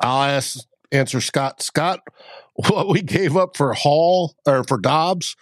I'll 0.00 0.24
ask 0.24 0.60
answer 0.92 1.20
Scott. 1.20 1.62
Scott, 1.62 2.00
what 2.54 2.88
we 2.88 3.02
gave 3.02 3.36
up 3.36 3.56
for 3.56 3.72
Hall 3.74 4.34
or 4.46 4.64
for 4.64 4.78
Dobbs 4.78 5.36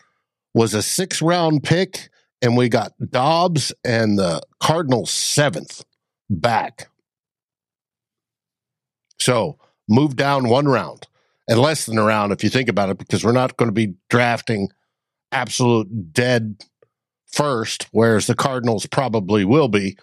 was 0.54 0.74
a 0.74 0.82
six 0.82 1.22
round 1.22 1.62
pick, 1.62 2.08
and 2.42 2.56
we 2.56 2.68
got 2.68 2.92
Dobbs 3.10 3.72
and 3.84 4.18
the 4.18 4.40
Cardinals 4.60 5.10
seventh 5.10 5.84
back. 6.30 6.88
So 9.20 9.58
move 9.88 10.16
down 10.16 10.48
one 10.48 10.66
round 10.66 11.06
and 11.48 11.58
less 11.58 11.86
than 11.86 11.98
a 11.98 12.04
round 12.04 12.32
if 12.32 12.44
you 12.44 12.50
think 12.50 12.68
about 12.68 12.90
it, 12.90 12.98
because 12.98 13.24
we're 13.24 13.32
not 13.32 13.56
going 13.56 13.68
to 13.68 13.72
be 13.72 13.94
drafting 14.10 14.68
absolute 15.32 16.12
dead 16.12 16.56
first, 17.26 17.88
whereas 17.90 18.26
the 18.26 18.34
Cardinals 18.34 18.86
probably 18.86 19.44
will 19.44 19.68
be. 19.68 19.96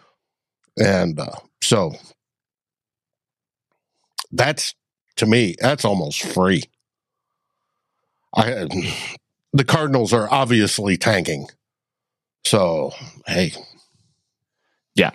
And 0.78 1.20
uh, 1.20 1.32
so 1.62 1.94
that's 4.32 4.76
to 5.18 5.26
me, 5.26 5.56
that's 5.60 5.86
almost 5.86 6.22
free. 6.24 6.64
I 8.36 8.68
the 9.54 9.64
Cardinals 9.64 10.14
are 10.14 10.28
obviously 10.32 10.98
tanking. 10.98 11.48
So, 12.44 12.92
hey, 13.26 13.54
Yeah. 14.96 15.12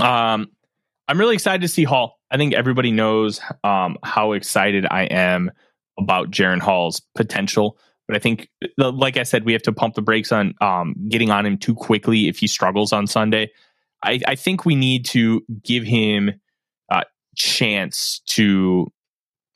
Um, 0.00 0.50
I'm 1.06 1.18
really 1.18 1.34
excited 1.34 1.62
to 1.62 1.68
see 1.68 1.84
Hall. 1.84 2.18
I 2.30 2.36
think 2.36 2.54
everybody 2.54 2.90
knows 2.90 3.40
um, 3.62 3.96
how 4.02 4.32
excited 4.32 4.86
I 4.90 5.04
am 5.04 5.52
about 5.98 6.30
Jaren 6.30 6.60
Hall's 6.60 7.00
potential. 7.14 7.78
But 8.06 8.16
I 8.16 8.18
think, 8.18 8.48
like 8.76 9.16
I 9.16 9.22
said, 9.22 9.44
we 9.44 9.52
have 9.52 9.62
to 9.62 9.72
pump 9.72 9.94
the 9.94 10.02
brakes 10.02 10.32
on 10.32 10.54
um, 10.60 10.94
getting 11.08 11.30
on 11.30 11.46
him 11.46 11.56
too 11.56 11.74
quickly 11.74 12.28
if 12.28 12.38
he 12.38 12.46
struggles 12.46 12.92
on 12.92 13.06
Sunday. 13.06 13.50
I, 14.02 14.20
I 14.26 14.34
think 14.34 14.66
we 14.66 14.74
need 14.74 15.06
to 15.06 15.42
give 15.62 15.84
him 15.84 16.32
chance 17.34 18.20
to 18.26 18.92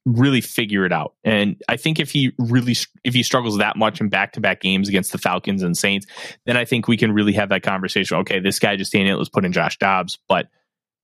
really 0.04 0.40
figure 0.40 0.84
it 0.84 0.92
out. 0.92 1.14
And 1.24 1.60
I 1.68 1.76
think 1.76 2.00
if 2.00 2.10
he 2.10 2.32
really 2.38 2.76
if 3.04 3.14
he 3.14 3.22
struggles 3.22 3.58
that 3.58 3.76
much 3.76 4.00
in 4.00 4.08
back 4.08 4.32
to 4.32 4.40
back 4.40 4.60
games 4.60 4.88
against 4.88 5.12
the 5.12 5.18
Falcons 5.18 5.62
and 5.62 5.76
Saints, 5.76 6.06
then 6.46 6.56
I 6.56 6.64
think 6.64 6.88
we 6.88 6.96
can 6.96 7.12
really 7.12 7.32
have 7.34 7.50
that 7.50 7.62
conversation. 7.62 8.18
Okay, 8.18 8.40
this 8.40 8.58
guy 8.58 8.76
just 8.76 8.94
it. 8.94 9.16
Let's 9.16 9.28
put 9.28 9.44
in 9.44 9.52
Josh 9.52 9.78
Dobbs. 9.78 10.18
But 10.28 10.48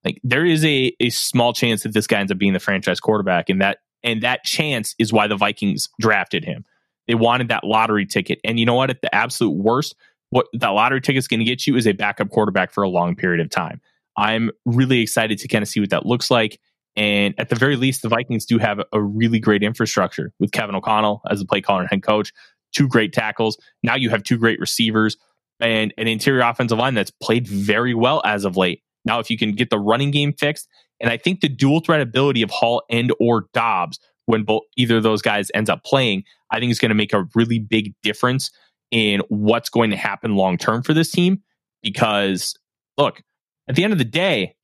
like 0.05 0.21
there 0.23 0.45
is 0.45 0.65
a 0.65 0.95
a 1.01 1.11
small 1.11 1.53
chance 1.53 1.83
that 1.83 1.93
this 1.93 2.07
guy 2.07 2.21
ends 2.21 2.33
up 2.33 2.39
being 2.39 2.53
the 2.53 2.61
franchise 2.61 3.01
quarterback, 3.01 3.51
and 3.51 3.61
that 3.61 3.79
and 4.03 4.23
that 4.23 4.45
chance 4.45 4.95
is 4.99 5.13
why 5.13 5.27
the 5.27 5.37
Vikings 5.37 5.89
drafted 6.01 6.45
him. 6.45 6.65
They 7.07 7.15
wanted 7.15 7.49
that 7.49 7.65
lottery 7.65 8.07
ticket, 8.07 8.41
and 8.45 8.59
you 8.59 8.67
know 8.67 8.75
what? 8.75 8.91
At 8.91 9.03
the 9.03 9.15
absolute 9.15 9.57
worst, 9.57 9.95
what 10.31 10.47
that 10.55 10.69
lottery 10.69 11.01
ticket's 11.01 11.29
going 11.29 11.41
to 11.41 11.47
get 11.47 11.67
you 11.67 11.77
is 11.77 11.87
a 11.87 11.93
backup 11.93 12.31
quarterback 12.31 12.73
for 12.73 12.83
a 12.83 12.89
long 12.89 13.17
period 13.17 13.41
of 13.41 13.51
time. 13.51 13.81
I'm 14.17 14.51
really 14.65 15.01
excited 15.01 15.39
to 15.39 15.49
kind 15.49 15.63
of 15.63 15.69
see 15.69 15.81
what 15.81 15.91
that 15.91 16.07
looks 16.07 16.31
like. 16.31 16.61
And 16.97 17.35
at 17.39 17.49
the 17.49 17.57
very 17.57 17.77
least, 17.77 18.03
the 18.03 18.09
Vikings 18.09 18.47
do 18.47 18.59
have 18.59 18.81
a 18.93 19.03
really 19.03 19.41
great 19.41 19.63
infrastructure 19.63 20.33
with 20.39 20.53
Kevin 20.53 20.77
O'Connell 20.77 21.23
as 21.29 21.41
the 21.41 21.47
play 21.47 21.61
caller 21.61 21.81
and 21.81 21.91
head 21.91 22.03
coach, 22.03 22.33
two 22.73 22.87
great 22.87 23.13
tackles. 23.13 23.57
Now 23.83 23.97
you 23.97 24.11
have 24.11 24.23
two 24.23 24.39
great 24.39 24.61
receivers 24.61 25.17
and 25.61 25.93
an 25.99 26.07
interior 26.07 26.43
offensive 26.43 26.79
line 26.79 26.95
that's 26.95 27.11
played 27.11 27.49
very 27.49 27.95
well 27.95 28.23
as 28.25 28.45
of 28.45 28.57
late. 28.57 28.83
Now, 29.05 29.19
if 29.19 29.31
you 29.31 29.37
can 29.37 29.53
get 29.53 29.71
the 29.71 29.79
running 29.79 30.11
game 30.11 30.33
fixed, 30.33 30.69
and 31.01 31.11
I 31.11 31.17
think 31.17 31.41
the 31.41 31.49
dual 31.49 31.81
threat 31.81 32.01
ability 32.01 32.43
of 32.43 32.51
Hall 32.51 32.83
and 32.91 33.13
or 33.21 33.47
Dobbs 33.53 33.99
when 34.27 34.45
both 34.45 34.63
either 34.77 34.97
of 34.97 35.03
those 35.03 35.21
guys 35.21 35.51
ends 35.55 35.69
up 35.69 35.85
playing, 35.85 36.25
I 36.51 36.59
think 36.59 36.71
is 36.71 36.79
going 36.79 36.91
to 36.91 36.95
make 36.95 37.13
a 37.13 37.27
really 37.35 37.59
big 37.59 37.95
difference 38.03 38.51
in 38.91 39.21
what's 39.29 39.69
going 39.69 39.91
to 39.91 39.97
happen 39.97 40.37
long 40.37 40.57
term 40.57 40.83
for 40.83 40.95
this 40.95 41.11
team. 41.11 41.43
Because 41.83 42.55
look, 42.97 43.23
at 43.69 43.77
the 43.77 43.85
end 43.85 43.93
of 43.93 43.99
the 43.99 44.05
day, 44.05 44.55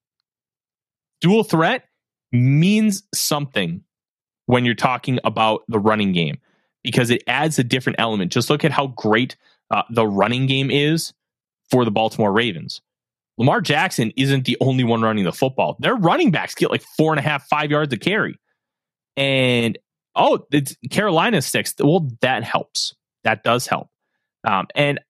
dual 1.21 1.45
threat 1.45 1.85
means 2.33 3.03
something 3.15 3.83
when 4.47 4.65
you're 4.65 4.75
talking 4.75 5.19
about 5.25 5.63
the 5.69 5.79
running 5.79 6.13
game 6.13 6.39
because 6.83 7.11
it 7.11 7.23
adds 7.27 7.59
a 7.59 7.65
different 7.65 8.01
element. 8.01 8.33
Just 8.33 8.51
look 8.51 8.65
at 8.65 8.73
how 8.73 8.89
great 8.89 9.37
uh, 9.71 9.83
the 9.91 10.07
running 10.07 10.47
game 10.47 10.71
is 10.71 11.13
for 11.71 11.85
the 11.85 11.91
Baltimore 11.91 12.33
Ravens. 12.33 12.81
Lamar 13.39 13.61
Jackson 13.61 14.13
isn't 14.17 14.45
the 14.45 14.57
only 14.61 14.85
one 14.85 15.01
running 15.03 15.25
the 15.25 15.33
football. 15.33 15.77
Their 15.81 15.95
running 15.95 16.31
backs 16.31 16.55
get 16.55 16.71
like 16.71 16.83
four 16.83 17.13
and 17.13 17.19
a 17.19 17.23
half, 17.23 17.47
five 17.49 17.71
yards 17.71 17.93
of 17.93 18.01
carry. 18.01 18.39
And 19.17 19.79
oh, 20.15 20.47
it's 20.53 20.77
Carolina's 20.91 21.47
sixth. 21.47 21.81
Well, 21.81 22.11
that 22.21 22.45
helps. 22.45 22.95
That 23.25 23.43
does 23.43 23.67
help. 23.67 23.89
Um, 24.47 24.67
and 24.75 25.01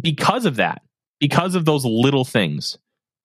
because 0.00 0.46
of 0.46 0.56
that, 0.56 0.82
because 1.20 1.54
of 1.54 1.64
those 1.64 1.84
little 1.84 2.24
things 2.24 2.78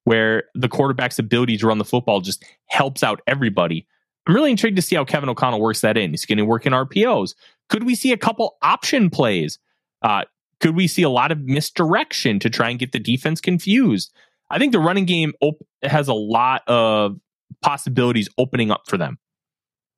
where 0.05 0.43
the 0.55 0.69
quarterback's 0.69 1.19
ability 1.19 1.57
to 1.57 1.67
run 1.67 1.77
the 1.77 1.85
football 1.85 2.21
just 2.21 2.43
helps 2.67 3.03
out 3.03 3.21
everybody, 3.27 3.85
I'm 4.25 4.33
really 4.33 4.51
intrigued 4.51 4.77
to 4.77 4.81
see 4.81 4.95
how 4.95 5.05
Kevin 5.05 5.29
O'Connell 5.29 5.61
works 5.61 5.81
that 5.81 5.97
in. 5.97 6.11
He's 6.11 6.25
going 6.25 6.37
to 6.37 6.45
work 6.45 6.65
in 6.65 6.73
RPOs. 6.73 7.35
Could 7.69 7.83
we 7.83 7.93
see 7.95 8.11
a 8.11 8.17
couple 8.17 8.57
option 8.61 9.09
plays? 9.09 9.59
Uh, 10.01 10.23
could 10.59 10.75
we 10.75 10.87
see 10.87 11.03
a 11.03 11.09
lot 11.09 11.31
of 11.31 11.41
misdirection 11.41 12.39
to 12.39 12.49
try 12.49 12.69
and 12.69 12.79
get 12.79 12.91
the 12.91 12.99
defense 12.99 13.41
confused? 13.41 14.11
I 14.49 14.57
think 14.57 14.71
the 14.71 14.79
running 14.79 15.05
game 15.05 15.33
op- 15.41 15.65
has 15.83 16.07
a 16.07 16.13
lot 16.13 16.61
of 16.67 17.19
possibilities 17.61 18.29
opening 18.37 18.71
up 18.71 18.83
for 18.87 18.97
them. 18.97 19.17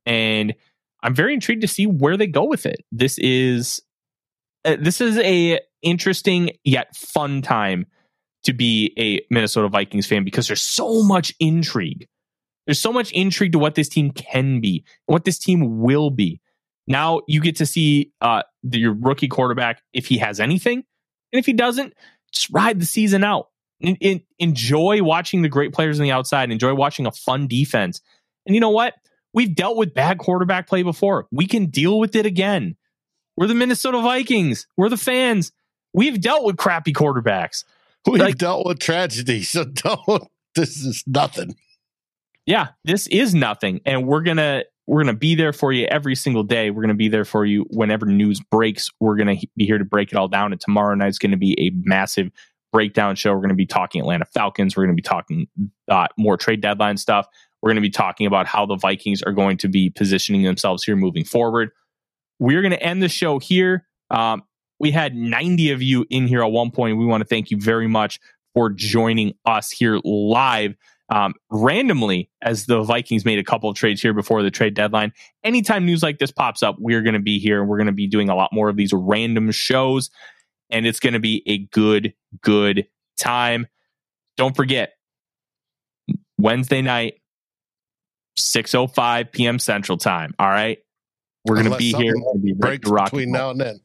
And 0.05 0.55
I'm 1.03 1.13
very 1.13 1.33
intrigued 1.33 1.61
to 1.61 1.67
see 1.67 1.85
where 1.85 2.17
they 2.17 2.27
go 2.27 2.45
with 2.45 2.65
it. 2.65 2.83
This 2.91 3.17
is 3.17 3.81
uh, 4.65 4.77
this 4.79 4.99
is 4.99 5.17
a 5.19 5.59
interesting 5.81 6.51
yet 6.63 6.95
fun 6.95 7.41
time 7.41 7.85
to 8.47 8.53
be 8.53 8.93
a 8.97 9.19
Minnesota 9.29 9.67
Vikings 9.67 10.07
fan 10.07 10.23
because 10.23 10.47
there's 10.47 10.61
so 10.61 11.03
much 11.03 11.33
intrigue. 11.37 12.07
There's 12.65 12.79
so 12.79 12.93
much 12.93 13.11
intrigue 13.11 13.51
to 13.51 13.59
what 13.59 13.75
this 13.75 13.89
team 13.89 14.11
can 14.11 14.61
be, 14.61 14.85
what 15.05 15.25
this 15.25 15.37
team 15.37 15.81
will 15.81 16.09
be. 16.09 16.39
Now 16.87 17.21
you 17.27 17.41
get 17.41 17.57
to 17.57 17.65
see 17.65 18.13
uh, 18.21 18.43
the, 18.63 18.79
your 18.79 18.93
rookie 18.93 19.27
quarterback 19.27 19.81
if 19.91 20.05
he 20.05 20.17
has 20.19 20.39
anything, 20.39 20.77
and 21.33 21.39
if 21.39 21.45
he 21.45 21.51
doesn't, 21.51 21.93
just 22.31 22.49
ride 22.49 22.79
the 22.79 22.85
season 22.85 23.25
out. 23.25 23.49
In, 23.81 23.97
in, 23.97 24.21
enjoy 24.39 25.03
watching 25.03 25.41
the 25.41 25.49
great 25.49 25.73
players 25.73 25.99
on 25.99 26.03
the 26.03 26.11
outside. 26.11 26.49
Enjoy 26.49 26.73
watching 26.73 27.05
a 27.05 27.11
fun 27.11 27.47
defense. 27.47 28.01
And 28.45 28.55
you 28.55 28.61
know 28.61 28.69
what? 28.69 28.93
We've 29.33 29.53
dealt 29.53 29.75
with 29.75 29.93
bad 29.93 30.19
quarterback 30.19 30.67
play 30.67 30.83
before. 30.83 31.27
We 31.31 31.47
can 31.47 31.65
deal 31.65 31.99
with 31.99 32.15
it 32.15 32.25
again. 32.25 32.77
We're 33.35 33.47
the 33.47 33.55
Minnesota 33.55 34.01
Vikings. 34.01 34.67
We're 34.77 34.89
the 34.89 34.97
fans. 34.97 35.51
We've 35.93 36.19
dealt 36.19 36.45
with 36.45 36.55
crappy 36.55 36.93
quarterbacks. 36.93 37.65
We've 38.07 38.21
Like- 38.21 38.37
dealt 38.37 38.65
with 38.65 38.79
tragedy, 38.79 39.43
so 39.43 39.65
don't. 39.65 40.23
This 40.55 40.77
is 40.83 41.03
nothing. 41.05 41.55
yeah, 42.45 42.69
this 42.83 43.07
is 43.07 43.35
nothing. 43.35 43.81
And 43.85 44.07
we're 44.07 44.21
going 44.23 44.37
to 44.37 44.65
we're 44.87 45.03
to 45.03 45.13
be 45.13 45.35
there 45.35 45.51
for 45.51 45.73
you 45.73 45.85
every 45.87 46.15
single 46.15 46.43
day. 46.43 46.69
We're 46.71 46.81
going 46.83 46.87
to 46.89 46.95
be 46.95 47.09
there 47.09 47.25
for 47.25 47.45
you 47.45 47.65
whenever 47.69 48.05
news 48.05 48.39
breaks. 48.39 48.89
We're 49.01 49.17
going 49.17 49.37
to 49.37 49.47
be 49.57 49.65
here 49.65 49.77
to 49.77 49.83
break 49.83 50.11
it 50.13 50.15
all 50.17 50.29
down. 50.29 50.53
And 50.53 50.61
tomorrow 50.61 50.95
night's 50.95 51.19
going 51.19 51.31
to 51.31 51.37
be 51.37 51.53
a 51.59 51.71
massive 51.83 52.31
breakdown 52.71 53.15
show. 53.17 53.33
We're 53.33 53.41
going 53.41 53.49
to 53.49 53.55
be 53.55 53.65
talking 53.65 53.99
Atlanta 53.99 54.23
Falcons. 54.33 54.77
We're 54.77 54.85
going 54.85 54.95
to 54.95 55.01
be 55.01 55.05
talking 55.05 55.47
uh, 55.89 56.07
more 56.17 56.37
trade 56.37 56.61
deadline 56.61 56.95
stuff. 56.95 57.27
We're 57.61 57.67
going 57.69 57.75
to 57.75 57.81
be 57.81 57.89
talking 57.89 58.27
about 58.27 58.47
how 58.47 58.65
the 58.65 58.77
Vikings 58.77 59.21
are 59.23 59.33
going 59.33 59.57
to 59.57 59.67
be 59.67 59.89
positioning 59.89 60.43
themselves 60.43 60.85
here 60.85 60.95
moving 60.95 61.25
forward. 61.25 61.71
We're 62.39 62.61
going 62.61 62.71
to 62.71 62.81
end 62.81 63.03
the 63.03 63.09
show 63.09 63.39
here. 63.39 63.85
Um, 64.09 64.43
we 64.79 64.91
had 64.91 65.15
90 65.15 65.71
of 65.71 65.81
you 65.81 66.05
in 66.09 66.27
here 66.27 66.41
at 66.41 66.51
one 66.51 66.71
point. 66.71 66.97
We 66.97 67.05
want 67.05 67.21
to 67.21 67.27
thank 67.27 67.51
you 67.51 67.59
very 67.59 67.87
much 67.87 68.19
for 68.53 68.69
joining 68.69 69.33
us 69.45 69.71
here 69.71 69.99
live 70.03 70.75
um, 71.09 71.33
randomly 71.49 72.29
as 72.41 72.65
the 72.65 72.81
Vikings 72.83 73.23
made 73.23 73.39
a 73.39 73.43
couple 73.43 73.69
of 73.69 73.75
trades 73.75 74.01
here 74.01 74.13
before 74.13 74.43
the 74.43 74.51
trade 74.51 74.73
deadline. 74.73 75.13
Anytime 75.43 75.85
news 75.85 76.03
like 76.03 76.19
this 76.19 76.31
pops 76.31 76.63
up, 76.63 76.75
we're 76.79 77.01
going 77.01 77.13
to 77.13 77.19
be 77.19 77.39
here 77.39 77.61
and 77.61 77.69
we're 77.69 77.77
going 77.77 77.87
to 77.87 77.93
be 77.93 78.07
doing 78.07 78.29
a 78.29 78.35
lot 78.35 78.51
more 78.51 78.69
of 78.69 78.75
these 78.75 78.91
random 78.93 79.51
shows. 79.51 80.09
And 80.69 80.85
it's 80.85 80.99
going 80.99 81.13
to 81.13 81.19
be 81.19 81.43
a 81.45 81.59
good, 81.59 82.13
good 82.41 82.87
time. 83.17 83.67
Don't 84.35 84.55
forget, 84.55 84.93
Wednesday 86.37 86.81
night, 86.81 87.21
6.05 88.37 89.31
p.m. 89.31 89.59
Central 89.59 89.97
Time. 89.97 90.35
All 90.37 90.49
right. 90.49 90.79
We're 91.45 91.55
going 91.55 91.71
to 91.71 91.77
be 91.77 91.93
here. 91.93 92.13
Be 92.41 92.53
break 92.53 92.81
between 92.81 93.31
now 93.31 93.51
and 93.51 93.61
then. 93.61 93.79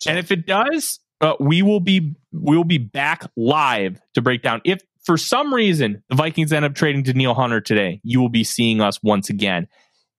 So. 0.00 0.10
And 0.10 0.18
if 0.18 0.30
it 0.30 0.46
does, 0.46 1.00
uh, 1.20 1.34
we 1.40 1.62
will 1.62 1.80
be 1.80 2.14
we 2.32 2.56
will 2.56 2.64
be 2.64 2.78
back 2.78 3.24
live 3.36 4.00
to 4.14 4.22
break 4.22 4.42
down 4.42 4.60
if 4.64 4.80
for 5.06 5.16
some 5.16 5.54
reason 5.54 6.02
the 6.10 6.16
Vikings 6.16 6.52
end 6.52 6.64
up 6.64 6.74
trading 6.74 7.04
Danielle 7.04 7.34
Hunter 7.34 7.60
today, 7.60 8.00
you 8.02 8.20
will 8.20 8.28
be 8.28 8.44
seeing 8.44 8.80
us 8.80 9.00
once 9.02 9.30
again. 9.30 9.68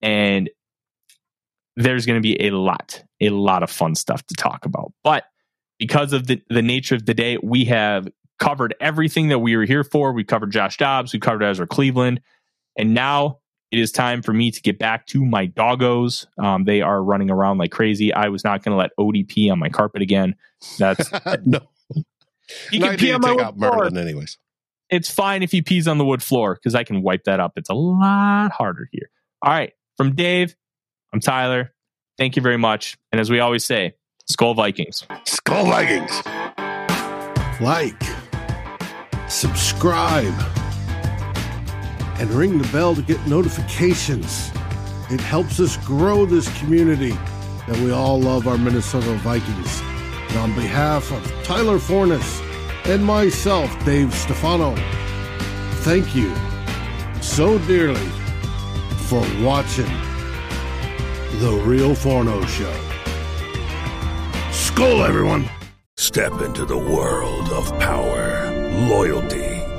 And 0.00 0.50
there's 1.76 2.06
going 2.06 2.16
to 2.16 2.22
be 2.22 2.46
a 2.46 2.50
lot, 2.50 3.04
a 3.20 3.28
lot 3.28 3.62
of 3.62 3.70
fun 3.70 3.94
stuff 3.94 4.26
to 4.26 4.34
talk 4.34 4.64
about. 4.64 4.92
But 5.04 5.24
because 5.78 6.12
of 6.12 6.26
the, 6.26 6.42
the 6.48 6.62
nature 6.62 6.94
of 6.94 7.04
the 7.04 7.14
day, 7.14 7.38
we 7.40 7.66
have 7.66 8.08
covered 8.38 8.74
everything 8.80 9.28
that 9.28 9.40
we 9.40 9.56
were 9.56 9.64
here 9.64 9.84
for. 9.84 10.12
We 10.12 10.24
covered 10.24 10.50
Josh 10.50 10.78
Dobbs, 10.78 11.12
we 11.12 11.20
covered 11.20 11.42
Ezra 11.42 11.66
Cleveland. 11.66 12.20
And 12.76 12.94
now 12.94 13.40
it 13.70 13.78
is 13.78 13.92
time 13.92 14.22
for 14.22 14.32
me 14.32 14.50
to 14.50 14.60
get 14.60 14.78
back 14.78 15.06
to 15.08 15.24
my 15.24 15.46
doggos. 15.46 16.26
Um, 16.42 16.64
they 16.64 16.80
are 16.80 17.02
running 17.02 17.30
around 17.30 17.58
like 17.58 17.70
crazy. 17.70 18.12
I 18.12 18.28
was 18.28 18.44
not 18.44 18.62
going 18.62 18.72
to 18.72 18.78
let 18.78 18.90
ODP 18.98 19.50
on 19.50 19.58
my 19.58 19.68
carpet 19.68 20.02
again. 20.02 20.34
That's 20.78 21.10
no. 21.44 21.60
He 22.70 22.80
can 22.80 22.96
pee 22.96 23.12
on 23.12 23.20
my 23.20 23.34
take 23.34 23.40
out 23.40 23.58
Merlin, 23.58 23.96
anyways 23.98 24.38
it's 24.90 25.10
fine 25.10 25.42
if 25.42 25.52
he 25.52 25.62
pees 25.62 25.86
on 25.86 25.98
the 25.98 26.04
wood 26.04 26.22
floor 26.22 26.54
because 26.54 26.74
I 26.74 26.84
can 26.84 27.02
wipe 27.02 27.24
that 27.24 27.40
up. 27.40 27.52
It's 27.56 27.68
a 27.68 27.74
lot 27.74 28.52
harder 28.52 28.88
here. 28.92 29.10
All 29.42 29.52
right. 29.52 29.72
From 29.96 30.14
Dave, 30.14 30.56
I'm 31.12 31.20
Tyler. 31.20 31.74
Thank 32.16 32.36
you 32.36 32.42
very 32.42 32.56
much. 32.56 32.96
And 33.12 33.20
as 33.20 33.30
we 33.30 33.40
always 33.40 33.64
say, 33.64 33.94
Skol 34.30 34.56
Vikings. 34.56 35.04
Skol 35.24 35.66
Vikings. 35.66 36.22
Like, 37.60 38.00
subscribe, 39.28 40.34
and 42.18 42.30
ring 42.30 42.58
the 42.58 42.68
bell 42.68 42.94
to 42.94 43.02
get 43.02 43.24
notifications. 43.26 44.50
It 45.10 45.20
helps 45.20 45.60
us 45.60 45.76
grow 45.78 46.26
this 46.26 46.48
community 46.58 47.12
that 47.66 47.76
we 47.78 47.90
all 47.90 48.20
love 48.20 48.46
our 48.46 48.58
Minnesota 48.58 49.14
Vikings. 49.16 49.80
And 50.28 50.38
on 50.38 50.54
behalf 50.54 51.10
of 51.12 51.44
Tyler 51.44 51.78
Forness, 51.78 52.40
and 52.88 53.04
myself, 53.04 53.84
Dave 53.84 54.14
Stefano. 54.14 54.74
Thank 55.82 56.16
you 56.16 56.34
so 57.20 57.58
dearly 57.66 58.08
for 59.08 59.20
watching 59.42 59.90
The 61.40 61.60
Real 61.64 61.94
Forno 61.94 62.44
Show. 62.46 62.72
Skol, 64.50 65.06
everyone! 65.06 65.50
Step 65.98 66.40
into 66.40 66.64
the 66.64 66.78
world 66.78 67.50
of 67.50 67.68
power, 67.78 68.50
loyalty, 68.88 69.47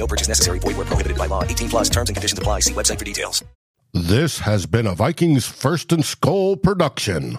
No 0.00 0.06
purchase 0.06 0.28
necessary. 0.28 0.58
Void 0.58 0.76
where 0.76 0.86
prohibited 0.86 1.18
by 1.18 1.26
law. 1.26 1.44
18 1.44 1.68
plus 1.68 1.90
terms 1.90 2.08
and 2.08 2.16
conditions 2.16 2.38
apply. 2.38 2.60
See 2.60 2.72
website 2.72 2.98
for 2.98 3.04
details. 3.04 3.44
This 3.92 4.38
has 4.40 4.66
been 4.66 4.86
a 4.86 4.94
Vikings 4.94 5.46
First 5.46 5.92
and 5.92 6.02
Skol 6.02 6.60
production, 6.62 7.38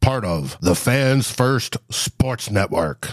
part 0.00 0.24
of 0.24 0.56
the 0.60 0.74
Fans 0.74 1.30
First 1.30 1.78
Sports 1.90 2.50
Network. 2.50 3.10